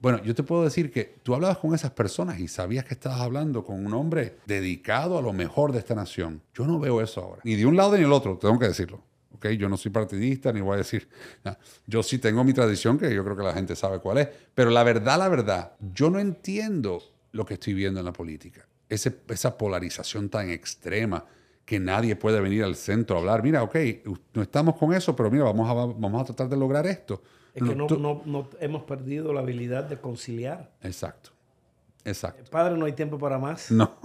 Bueno, 0.00 0.22
yo 0.22 0.34
te 0.34 0.42
puedo 0.42 0.64
decir 0.64 0.90
que 0.90 1.16
tú 1.22 1.34
hablabas 1.34 1.58
con 1.58 1.74
esas 1.74 1.90
personas 1.90 2.40
y 2.40 2.48
sabías 2.48 2.84
que 2.84 2.94
estabas 2.94 3.20
hablando 3.20 3.64
con 3.64 3.84
un 3.84 3.92
hombre 3.92 4.38
dedicado 4.46 5.18
a 5.18 5.22
lo 5.22 5.32
mejor 5.32 5.72
de 5.72 5.78
esta 5.78 5.94
nación. 5.94 6.42
Yo 6.54 6.66
no 6.66 6.78
veo 6.78 7.00
eso 7.00 7.20
ahora, 7.20 7.40
ni 7.44 7.54
de 7.54 7.66
un 7.66 7.76
lado 7.76 7.94
ni 7.96 8.02
del 8.02 8.12
otro, 8.12 8.38
tengo 8.38 8.58
que 8.58 8.66
decirlo. 8.66 9.02
¿okay? 9.34 9.58
Yo 9.58 9.68
no 9.68 9.76
soy 9.76 9.90
partidista 9.90 10.52
ni 10.52 10.62
voy 10.62 10.74
a 10.74 10.78
decir, 10.78 11.06
yo 11.86 12.02
sí 12.02 12.18
tengo 12.18 12.42
mi 12.44 12.54
tradición 12.54 12.98
que 12.98 13.14
yo 13.14 13.22
creo 13.22 13.36
que 13.36 13.42
la 13.42 13.52
gente 13.52 13.76
sabe 13.76 13.98
cuál 14.00 14.18
es, 14.18 14.28
pero 14.54 14.70
la 14.70 14.82
verdad, 14.84 15.18
la 15.18 15.28
verdad, 15.28 15.72
yo 15.92 16.08
no 16.08 16.18
entiendo 16.18 17.02
lo 17.32 17.44
que 17.44 17.54
estoy 17.54 17.74
viendo 17.74 18.00
en 18.00 18.06
la 18.06 18.12
política. 18.12 18.66
esa 18.88 19.58
polarización 19.58 20.30
tan 20.30 20.50
extrema 20.50 21.26
que 21.70 21.78
nadie 21.78 22.16
puede 22.16 22.40
venir 22.40 22.64
al 22.64 22.74
centro 22.74 23.14
a 23.14 23.20
hablar, 23.20 23.44
mira, 23.44 23.62
ok, 23.62 23.76
no 24.34 24.42
estamos 24.42 24.74
con 24.74 24.92
eso, 24.92 25.14
pero 25.14 25.30
mira, 25.30 25.44
vamos 25.44 25.70
a, 25.70 25.72
vamos 25.72 26.20
a 26.20 26.24
tratar 26.24 26.48
de 26.48 26.56
lograr 26.56 26.84
esto. 26.84 27.22
Es 27.54 27.62
que 27.62 27.76
no, 27.76 27.86
no, 27.86 28.22
no, 28.26 28.50
hemos 28.58 28.82
perdido 28.82 29.32
la 29.32 29.38
habilidad 29.38 29.84
de 29.84 29.96
conciliar. 29.96 30.72
Exacto, 30.82 31.30
exacto. 32.04 32.50
Padre, 32.50 32.76
no 32.76 32.86
hay 32.86 32.92
tiempo 32.94 33.20
para 33.20 33.38
más. 33.38 33.70
No 33.70 33.96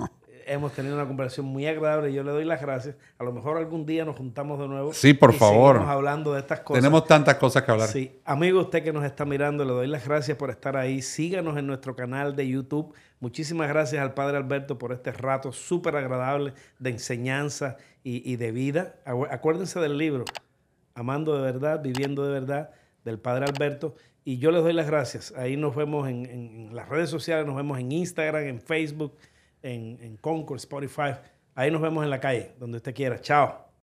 hemos 0.45 0.73
tenido 0.73 0.95
una 0.95 1.07
conversación 1.07 1.45
muy 1.45 1.65
agradable 1.67 2.11
y 2.11 2.13
yo 2.13 2.23
le 2.23 2.31
doy 2.31 2.45
las 2.45 2.61
gracias. 2.61 2.95
A 3.17 3.23
lo 3.23 3.31
mejor 3.31 3.57
algún 3.57 3.85
día 3.85 4.05
nos 4.05 4.15
juntamos 4.15 4.59
de 4.59 4.67
nuevo. 4.67 4.93
Sí, 4.93 5.13
por 5.13 5.33
favor. 5.33 5.75
Estamos 5.75 5.93
hablando 5.93 6.33
de 6.33 6.39
estas 6.39 6.61
cosas. 6.61 6.81
Tenemos 6.81 7.05
tantas 7.05 7.35
cosas 7.35 7.63
que 7.63 7.71
hablar. 7.71 7.87
Sí. 7.89 8.19
Amigo, 8.25 8.61
usted 8.61 8.83
que 8.83 8.93
nos 8.93 9.03
está 9.03 9.25
mirando, 9.25 9.65
le 9.65 9.71
doy 9.71 9.87
las 9.87 10.05
gracias 10.07 10.37
por 10.37 10.49
estar 10.49 10.77
ahí. 10.77 11.01
Síganos 11.01 11.57
en 11.57 11.67
nuestro 11.67 11.95
canal 11.95 12.35
de 12.35 12.47
YouTube. 12.47 12.93
Muchísimas 13.19 13.67
gracias 13.67 14.01
al 14.01 14.13
Padre 14.13 14.37
Alberto 14.37 14.77
por 14.77 14.91
este 14.91 15.11
rato 15.11 15.51
súper 15.51 15.95
agradable 15.95 16.53
de 16.79 16.89
enseñanza 16.91 17.77
y, 18.03 18.35
de 18.35 18.51
vida. 18.51 18.95
Acuérdense 19.31 19.79
del 19.79 19.97
libro, 19.97 20.25
Amando 20.93 21.35
de 21.35 21.41
verdad, 21.41 21.81
viviendo 21.81 22.23
de 22.23 22.31
verdad, 22.31 22.69
del 23.03 23.19
Padre 23.19 23.45
Alberto. 23.45 23.95
Y 24.23 24.37
yo 24.37 24.51
les 24.51 24.61
doy 24.63 24.73
las 24.73 24.87
gracias. 24.87 25.33
Ahí 25.37 25.57
nos 25.57 25.75
vemos 25.75 26.07
en, 26.07 26.25
en 26.25 26.75
las 26.75 26.87
redes 26.87 27.09
sociales, 27.09 27.45
nos 27.45 27.55
vemos 27.55 27.79
en 27.79 27.91
Instagram, 27.91 28.43
en 28.43 28.61
Facebook 28.61 29.15
en, 29.65 29.97
en 30.01 30.17
Concord, 30.17 30.57
Spotify. 30.57 31.15
Ahí 31.55 31.71
nos 31.71 31.81
vemos 31.81 32.03
en 32.03 32.09
la 32.09 32.19
calle, 32.19 32.53
donde 32.59 32.77
usted 32.77 32.93
quiera. 32.93 33.19
Chao. 33.19 33.64